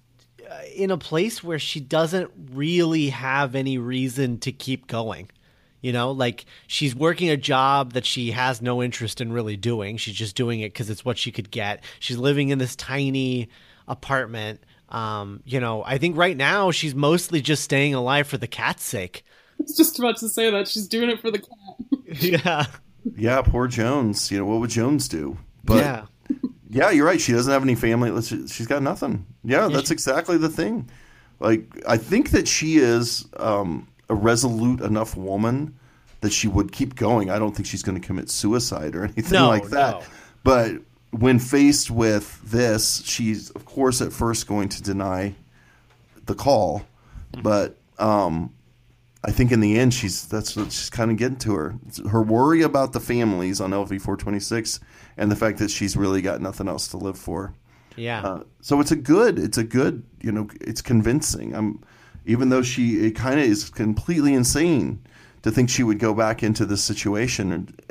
uh, 0.50 0.62
in 0.76 0.92
a 0.92 0.98
place 0.98 1.44
where 1.44 1.60
she 1.60 1.80
doesn't 1.80 2.32
really 2.52 3.10
have 3.10 3.56
any 3.56 3.78
reason 3.78 4.40
to 4.40 4.52
keep 4.52 4.88
going. 4.88 5.30
You 5.82 5.92
know, 5.92 6.12
like 6.12 6.46
she's 6.68 6.96
working 6.96 7.30
a 7.30 7.38
job 7.38 7.94
that 7.94 8.06
she 8.06 8.32
has 8.32 8.62
no 8.62 8.84
interest 8.84 9.20
in 9.20 9.34
really 9.34 9.58
doing. 9.58 9.98
She's 9.98 10.14
just 10.14 10.36
doing 10.36 10.60
it 10.60 10.74
because 10.74 10.90
it's 10.90 11.04
what 11.04 11.18
she 11.18 11.32
could 11.32 11.50
get. 11.50 11.84
She's 12.00 12.18
living 12.18 12.50
in 12.50 12.60
this 12.60 12.76
tiny 12.76 13.50
apartment. 13.88 14.62
Um, 14.90 15.42
you 15.44 15.60
know, 15.60 15.84
I 15.84 15.98
think 15.98 16.18
right 16.18 16.38
now 16.38 16.70
she's 16.70 16.94
mostly 16.94 17.42
just 17.42 17.64
staying 17.64 17.96
alive 17.96 18.28
for 18.28 18.38
the 18.38 18.48
cat's 18.48 18.84
sake. 18.84 19.24
I 19.60 19.64
was 19.64 19.76
just 19.76 19.98
about 19.98 20.18
to 20.18 20.30
say 20.30 20.52
that 20.52 20.68
she's 20.68 20.88
doing 20.88 21.10
it 21.10 21.20
for 21.20 21.32
the 21.32 21.40
cat. 21.40 22.22
yeah. 22.22 22.66
yeah, 23.16 23.42
poor 23.42 23.68
Jones. 23.68 24.30
You 24.32 24.40
know 24.40 24.46
what 24.46 24.60
would 24.60 24.70
Jones 24.70 25.08
do? 25.08 25.38
But 25.64 25.78
yeah. 25.78 26.06
Yeah, 26.70 26.90
you're 26.90 27.06
right. 27.06 27.20
She 27.20 27.34
doesn't 27.34 27.52
have 27.52 27.64
any 27.64 27.76
family. 27.76 28.10
She's 28.22 28.66
got 28.68 28.82
nothing. 28.82 29.26
Yeah, 29.44 29.68
that's 29.68 29.92
exactly 29.92 30.38
the 30.38 30.48
thing. 30.48 30.90
Like, 31.42 31.66
I 31.86 31.98
think 31.98 32.30
that 32.32 32.48
she 32.48 32.78
is 32.78 33.26
um, 33.38 33.88
a 34.10 34.16
resolute 34.16 34.80
enough 34.80 35.18
woman 35.18 35.76
that 36.22 36.32
she 36.32 36.48
would 36.48 36.72
keep 36.72 36.96
going. 36.96 37.30
I 37.30 37.40
don't 37.40 37.54
think 37.54 37.66
she's 37.68 37.84
going 37.84 38.00
to 38.00 38.06
commit 38.08 38.30
suicide 38.30 38.96
or 38.96 39.04
anything 39.18 39.34
No, 39.34 39.50
like 39.50 39.66
that. 39.70 40.00
no. 40.00 40.04
But 40.46 40.76
when 41.10 41.40
faced 41.40 41.92
with 41.92 42.40
this, 42.50 43.04
she's, 43.04 43.50
of 43.50 43.66
course, 43.66 44.02
at 44.02 44.14
first 44.14 44.48
going 44.48 44.70
to 44.70 44.82
deny 44.82 45.36
the 46.26 46.36
call. 46.36 46.84
But 47.42 47.78
um, 48.00 48.54
I 49.24 49.32
think 49.32 49.52
in 49.52 49.60
the 49.60 49.78
end, 49.78 49.94
she's 49.94 50.28
that's 50.28 50.56
what 50.56 50.72
she's 50.72 50.90
kind 50.90 51.12
of 51.12 51.18
getting 51.18 51.38
to 51.40 51.54
her. 51.54 51.76
Her 52.10 52.22
worry 52.24 52.64
about 52.64 52.94
the 52.94 53.00
families 53.00 53.62
on 53.62 53.72
LV 53.72 53.90
426 54.02 54.80
and 55.18 55.32
the 55.32 55.36
fact 55.36 55.60
that 55.60 55.70
she's 55.70 55.96
really 55.96 56.22
got 56.22 56.42
nothing 56.42 56.68
else 56.68 56.88
to 56.90 56.98
live 56.98 57.18
for. 57.20 57.54
Yeah. 57.96 58.22
Uh, 58.26 58.44
so 58.62 58.80
it's 58.80 58.92
a 58.92 58.96
good, 58.96 59.38
it's 59.38 59.58
a 59.60 59.64
good, 59.64 60.04
you 60.22 60.32
know, 60.32 60.50
it's 60.60 60.82
convincing. 60.82 61.54
I'm, 61.54 61.84
even 62.26 62.50
though 62.50 62.64
she, 62.64 63.06
it 63.06 63.12
kind 63.12 63.40
of 63.40 63.46
is 63.46 63.70
completely 63.70 64.34
insane 64.34 65.04
to 65.44 65.52
think 65.52 65.70
she 65.70 65.84
would 65.84 66.00
go 66.00 66.14
back 66.14 66.42
into 66.42 66.66
this 66.66 66.84
situation 66.84 67.52
and, 67.52 67.82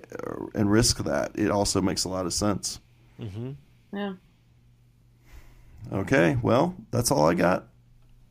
and 0.55 0.71
risk 0.71 0.99
that. 1.05 1.33
It 1.35 1.51
also 1.51 1.81
makes 1.81 2.05
a 2.05 2.09
lot 2.09 2.27
of 2.27 2.33
sense. 2.33 2.81
Mm-hmm. 3.21 3.51
Yeah. 3.97 4.15
Okay, 5.93 6.39
well, 6.43 6.75
that's 6.91 7.11
all 7.11 7.29
I 7.29 7.35
got. 7.35 7.67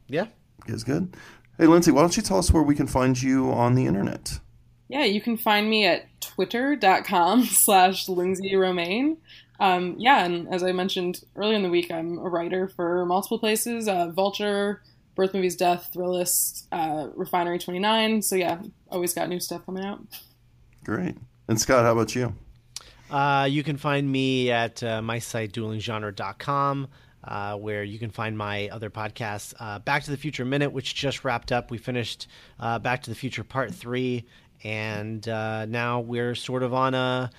yeah. 0.07 0.27
Is 0.67 0.83
good. 0.83 1.15
Hey, 1.59 1.67
Lindsay, 1.67 1.91
why 1.91 1.99
don't 1.99 2.15
you 2.15 2.23
tell 2.23 2.37
us 2.37 2.53
where 2.53 2.63
we 2.63 2.73
can 2.73 2.87
find 2.87 3.21
you 3.21 3.51
on 3.51 3.75
the 3.75 3.85
internet? 3.85 4.39
Yeah, 4.87 5.03
you 5.03 5.19
can 5.19 5.35
find 5.35 5.69
me 5.69 5.85
at 5.85 6.05
twitter.com 6.21 7.43
slash 7.45 8.07
Lindsey 8.07 8.55
Romain. 8.55 9.17
Um, 9.59 9.95
yeah, 9.97 10.23
and 10.23 10.47
as 10.53 10.63
I 10.63 10.71
mentioned 10.71 11.21
earlier 11.35 11.57
in 11.57 11.63
the 11.63 11.69
week, 11.69 11.91
I'm 11.91 12.17
a 12.17 12.29
writer 12.29 12.69
for 12.69 13.05
multiple 13.05 13.39
places 13.39 13.89
uh, 13.89 14.07
Vulture, 14.07 14.81
Birth 15.15 15.33
Movies 15.33 15.57
Death, 15.57 15.91
Thrillist, 15.93 16.65
uh, 16.71 17.09
Refinery 17.13 17.59
29. 17.59 18.21
So 18.21 18.37
yeah, 18.37 18.61
always 18.89 19.13
got 19.13 19.27
new 19.27 19.41
stuff 19.41 19.65
coming 19.65 19.83
out. 19.83 19.99
Great. 20.85 21.17
And 21.49 21.59
Scott, 21.59 21.83
how 21.83 21.91
about 21.91 22.15
you? 22.15 22.33
Uh, 23.11 23.49
you 23.51 23.63
can 23.63 23.75
find 23.75 24.09
me 24.09 24.49
at 24.49 24.81
uh, 24.81 25.01
my 25.01 25.19
site, 25.19 25.51
duelinggenre.com, 25.51 26.87
uh, 27.29 27.55
where 27.55 27.83
you 27.83 27.99
can 27.99 28.09
find 28.09 28.37
my 28.37 28.67
other 28.69 28.89
podcasts. 28.89 29.53
Uh, 29.59 29.79
Back 29.79 30.03
to 30.03 30.11
the 30.11 30.17
Future 30.17 30.43
Minute, 30.43 30.73
which 30.73 30.95
just 30.95 31.23
wrapped 31.23 31.51
up. 31.51 31.69
We 31.69 31.77
finished 31.77 32.27
uh, 32.59 32.79
Back 32.79 33.03
to 33.03 33.11
the 33.11 33.15
Future 33.15 33.43
Part 33.43 33.73
3, 33.73 34.25
and 34.63 35.29
uh, 35.29 35.65
now 35.67 36.01
we're 36.01 36.35
sort 36.35 36.63
of 36.63 36.73
on 36.73 36.95
a. 36.95 37.29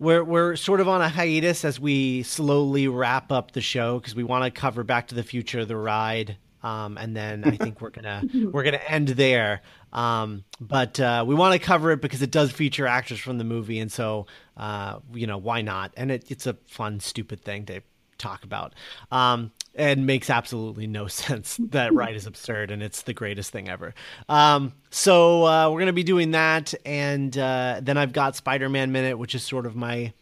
We're, 0.00 0.24
we're 0.24 0.56
sort 0.56 0.80
of 0.80 0.88
on 0.88 1.02
a 1.02 1.10
hiatus 1.10 1.62
as 1.62 1.78
we 1.78 2.22
slowly 2.22 2.88
wrap 2.88 3.30
up 3.30 3.52
the 3.52 3.60
show 3.60 3.98
because 3.98 4.14
we 4.14 4.24
want 4.24 4.44
to 4.44 4.50
cover 4.50 4.82
Back 4.82 5.08
to 5.08 5.14
the 5.14 5.22
Future, 5.22 5.64
the 5.64 5.76
ride, 5.76 6.38
um, 6.62 6.98
and 6.98 7.14
then 7.14 7.44
I 7.44 7.56
think 7.56 7.80
we're 7.80 7.90
gonna 7.90 8.24
we're 8.50 8.64
gonna 8.64 8.78
end 8.78 9.08
there. 9.08 9.60
Um, 9.92 10.44
but 10.60 10.98
uh, 10.98 11.24
we 11.26 11.34
want 11.34 11.52
to 11.52 11.58
cover 11.58 11.92
it 11.92 12.00
because 12.00 12.22
it 12.22 12.30
does 12.30 12.50
feature 12.50 12.86
actors 12.86 13.20
from 13.20 13.38
the 13.38 13.44
movie, 13.44 13.78
and 13.78 13.92
so 13.92 14.26
uh, 14.56 14.98
you 15.12 15.26
know 15.26 15.38
why 15.38 15.60
not? 15.62 15.92
And 15.96 16.10
it, 16.10 16.30
it's 16.30 16.46
a 16.46 16.54
fun, 16.66 16.98
stupid 17.00 17.42
thing 17.42 17.66
to 17.66 17.82
talk 18.20 18.44
about. 18.44 18.74
Um, 19.10 19.52
and 19.74 20.06
makes 20.06 20.30
absolutely 20.30 20.86
no 20.86 21.06
sense. 21.08 21.58
That 21.70 21.94
ride 21.94 22.16
is 22.16 22.26
absurd, 22.26 22.70
and 22.70 22.82
it's 22.82 23.02
the 23.02 23.14
greatest 23.14 23.50
thing 23.50 23.68
ever. 23.68 23.94
Um, 24.28 24.72
so 24.90 25.46
uh, 25.46 25.70
we're 25.70 25.80
gonna 25.80 25.92
be 25.92 26.04
doing 26.04 26.32
that, 26.32 26.74
and 26.84 27.36
uh, 27.36 27.80
then 27.82 27.96
I've 27.96 28.12
got 28.12 28.36
Spider-Man 28.36 28.92
Minute, 28.92 29.18
which 29.18 29.34
is 29.34 29.42
sort 29.42 29.66
of 29.66 29.76
my 29.76 30.12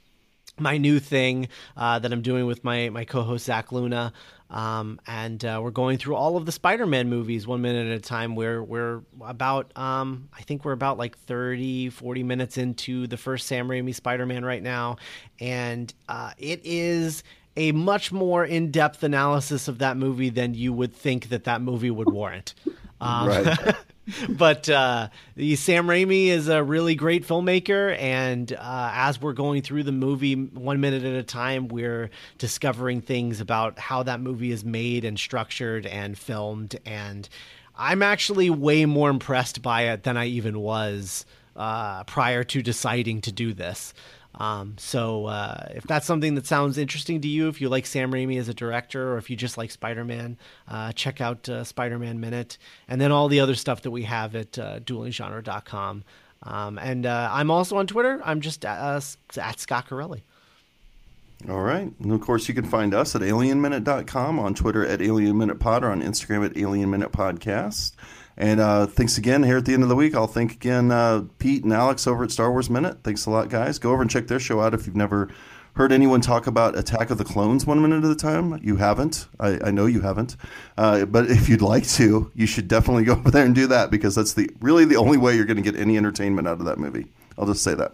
my 0.60 0.76
new 0.76 0.98
thing 0.98 1.48
uh, 1.76 1.98
that 2.00 2.12
I'm 2.12 2.22
doing 2.22 2.46
with 2.46 2.64
my 2.64 2.90
my 2.90 3.04
co-host 3.04 3.46
Zach 3.46 3.72
Luna, 3.72 4.12
um, 4.50 5.00
and 5.06 5.44
uh, 5.44 5.60
we're 5.62 5.70
going 5.70 5.98
through 5.98 6.16
all 6.16 6.36
of 6.36 6.46
the 6.46 6.52
Spider-Man 6.52 7.08
movies 7.08 7.46
one 7.46 7.60
minute 7.60 7.86
at 7.86 7.98
a 7.98 8.00
time. 8.00 8.34
We're 8.34 8.62
we're 8.62 9.02
about 9.20 9.76
um, 9.76 10.28
I 10.36 10.42
think 10.42 10.64
we're 10.64 10.72
about 10.72 10.98
like 10.98 11.18
30, 11.18 11.90
40 11.90 12.22
minutes 12.22 12.58
into 12.58 13.06
the 13.06 13.16
first 13.16 13.46
Sam 13.46 13.68
Raimi 13.68 13.94
Spider-Man 13.94 14.44
right 14.44 14.62
now, 14.62 14.96
and 15.40 15.92
uh, 16.08 16.32
it 16.38 16.60
is 16.64 17.22
a 17.56 17.72
much 17.72 18.12
more 18.12 18.44
in-depth 18.44 19.02
analysis 19.02 19.68
of 19.68 19.78
that 19.78 19.96
movie 19.96 20.30
than 20.30 20.54
you 20.54 20.72
would 20.72 20.94
think 20.94 21.28
that 21.30 21.44
that 21.44 21.60
movie 21.60 21.90
would 21.90 22.10
warrant. 22.10 22.54
Um, 23.00 23.28
Right. 23.28 23.76
but 24.30 24.68
uh, 24.68 25.08
the 25.36 25.56
Sam 25.56 25.86
Raimi 25.86 26.26
is 26.28 26.48
a 26.48 26.62
really 26.62 26.94
great 26.94 27.26
filmmaker, 27.26 27.96
and 27.98 28.52
uh, 28.52 28.90
as 28.92 29.20
we're 29.20 29.34
going 29.34 29.62
through 29.62 29.82
the 29.84 29.92
movie 29.92 30.34
one 30.34 30.80
minute 30.80 31.04
at 31.04 31.14
a 31.14 31.22
time, 31.22 31.68
we're 31.68 32.10
discovering 32.38 33.00
things 33.00 33.40
about 33.40 33.78
how 33.78 34.02
that 34.02 34.20
movie 34.20 34.50
is 34.50 34.64
made 34.64 35.04
and 35.04 35.18
structured 35.18 35.86
and 35.86 36.18
filmed. 36.18 36.76
And 36.86 37.28
I'm 37.76 38.02
actually 38.02 38.50
way 38.50 38.86
more 38.86 39.10
impressed 39.10 39.62
by 39.62 39.82
it 39.82 40.02
than 40.04 40.16
I 40.16 40.26
even 40.26 40.58
was 40.58 41.26
uh, 41.54 42.04
prior 42.04 42.44
to 42.44 42.62
deciding 42.62 43.20
to 43.22 43.32
do 43.32 43.52
this. 43.52 43.92
Um, 44.38 44.76
so 44.78 45.26
uh, 45.26 45.66
if 45.74 45.84
that's 45.84 46.06
something 46.06 46.36
that 46.36 46.46
sounds 46.46 46.78
interesting 46.78 47.20
to 47.22 47.28
you, 47.28 47.48
if 47.48 47.60
you 47.60 47.68
like 47.68 47.86
Sam 47.86 48.12
Raimi 48.12 48.38
as 48.38 48.48
a 48.48 48.54
director, 48.54 49.12
or 49.12 49.18
if 49.18 49.28
you 49.28 49.36
just 49.36 49.58
like 49.58 49.70
Spider-Man, 49.70 50.38
uh, 50.68 50.92
check 50.92 51.20
out 51.20 51.48
uh, 51.48 51.64
Spider-Man 51.64 52.20
Minute, 52.20 52.56
and 52.86 53.00
then 53.00 53.10
all 53.10 53.28
the 53.28 53.40
other 53.40 53.56
stuff 53.56 53.82
that 53.82 53.90
we 53.90 54.04
have 54.04 54.36
at 54.36 54.58
uh, 54.58 54.78
duelinggenre.com. 54.80 56.04
Um, 56.44 56.78
and 56.78 57.04
uh, 57.04 57.28
I'm 57.32 57.50
also 57.50 57.76
on 57.78 57.88
Twitter. 57.88 58.20
I'm 58.24 58.40
just 58.40 58.64
uh, 58.64 59.00
at 59.36 59.60
Scott 59.60 59.88
Carelli. 59.88 60.22
All 61.48 61.60
right. 61.60 61.92
And 62.00 62.12
of 62.12 62.20
course, 62.20 62.48
you 62.48 62.54
can 62.54 62.64
find 62.64 62.94
us 62.94 63.14
at 63.14 63.22
alienminute.com, 63.22 64.38
on 64.38 64.54
Twitter 64.54 64.86
at 64.86 65.00
alienminutepod, 65.00 65.82
or 65.82 65.90
on 65.90 66.02
Instagram 66.02 66.44
at 66.44 66.54
alienminutepodcast. 66.54 67.92
And 68.38 68.60
uh, 68.60 68.86
thanks 68.86 69.18
again 69.18 69.42
here 69.42 69.56
at 69.56 69.64
the 69.64 69.74
end 69.74 69.82
of 69.82 69.88
the 69.88 69.96
week. 69.96 70.14
I'll 70.14 70.28
thank 70.28 70.52
again 70.52 70.92
uh, 70.92 71.24
Pete 71.40 71.64
and 71.64 71.72
Alex 71.72 72.06
over 72.06 72.22
at 72.22 72.30
Star 72.30 72.52
Wars 72.52 72.70
Minute. 72.70 72.98
Thanks 73.02 73.26
a 73.26 73.30
lot, 73.30 73.48
guys. 73.48 73.80
Go 73.80 73.90
over 73.90 74.00
and 74.00 74.10
check 74.10 74.28
their 74.28 74.38
show 74.38 74.60
out 74.60 74.74
if 74.74 74.86
you've 74.86 74.94
never 74.94 75.28
heard 75.74 75.90
anyone 75.90 76.20
talk 76.20 76.46
about 76.46 76.78
Attack 76.78 77.10
of 77.10 77.18
the 77.18 77.24
Clones 77.24 77.66
one 77.66 77.82
minute 77.82 78.04
at 78.04 78.10
a 78.10 78.14
time. 78.14 78.60
You 78.62 78.76
haven't. 78.76 79.26
I, 79.40 79.58
I 79.64 79.70
know 79.72 79.86
you 79.86 80.02
haven't. 80.02 80.36
Uh, 80.76 81.04
but 81.04 81.28
if 81.28 81.48
you'd 81.48 81.62
like 81.62 81.86
to, 81.90 82.30
you 82.32 82.46
should 82.46 82.68
definitely 82.68 83.04
go 83.04 83.12
over 83.16 83.32
there 83.32 83.44
and 83.44 83.56
do 83.56 83.66
that 83.66 83.90
because 83.90 84.14
that's 84.14 84.34
the 84.34 84.48
really 84.60 84.84
the 84.84 84.96
only 84.96 85.18
way 85.18 85.34
you're 85.34 85.44
going 85.44 85.56
to 85.56 85.62
get 85.62 85.78
any 85.78 85.96
entertainment 85.96 86.46
out 86.46 86.60
of 86.60 86.64
that 86.66 86.78
movie. 86.78 87.06
I'll 87.36 87.46
just 87.46 87.64
say 87.64 87.74
that. 87.74 87.92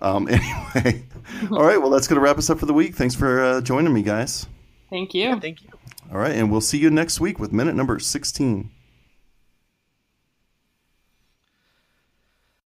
Um, 0.00 0.26
anyway, 0.74 1.04
all 1.52 1.62
right. 1.62 1.80
Well, 1.80 1.90
that's 1.90 2.08
going 2.08 2.16
to 2.16 2.20
wrap 2.20 2.38
us 2.38 2.50
up 2.50 2.58
for 2.58 2.66
the 2.66 2.74
week. 2.74 2.96
Thanks 2.96 3.14
for 3.14 3.40
uh, 3.40 3.60
joining 3.60 3.94
me, 3.94 4.02
guys. 4.02 4.46
Thank 4.90 5.14
you. 5.14 5.38
Thank 5.38 5.62
you. 5.62 5.70
All 6.10 6.18
right, 6.18 6.34
and 6.34 6.50
we'll 6.50 6.60
see 6.60 6.78
you 6.78 6.90
next 6.90 7.20
week 7.20 7.38
with 7.38 7.52
minute 7.52 7.74
number 7.74 7.98
16. 7.98 8.70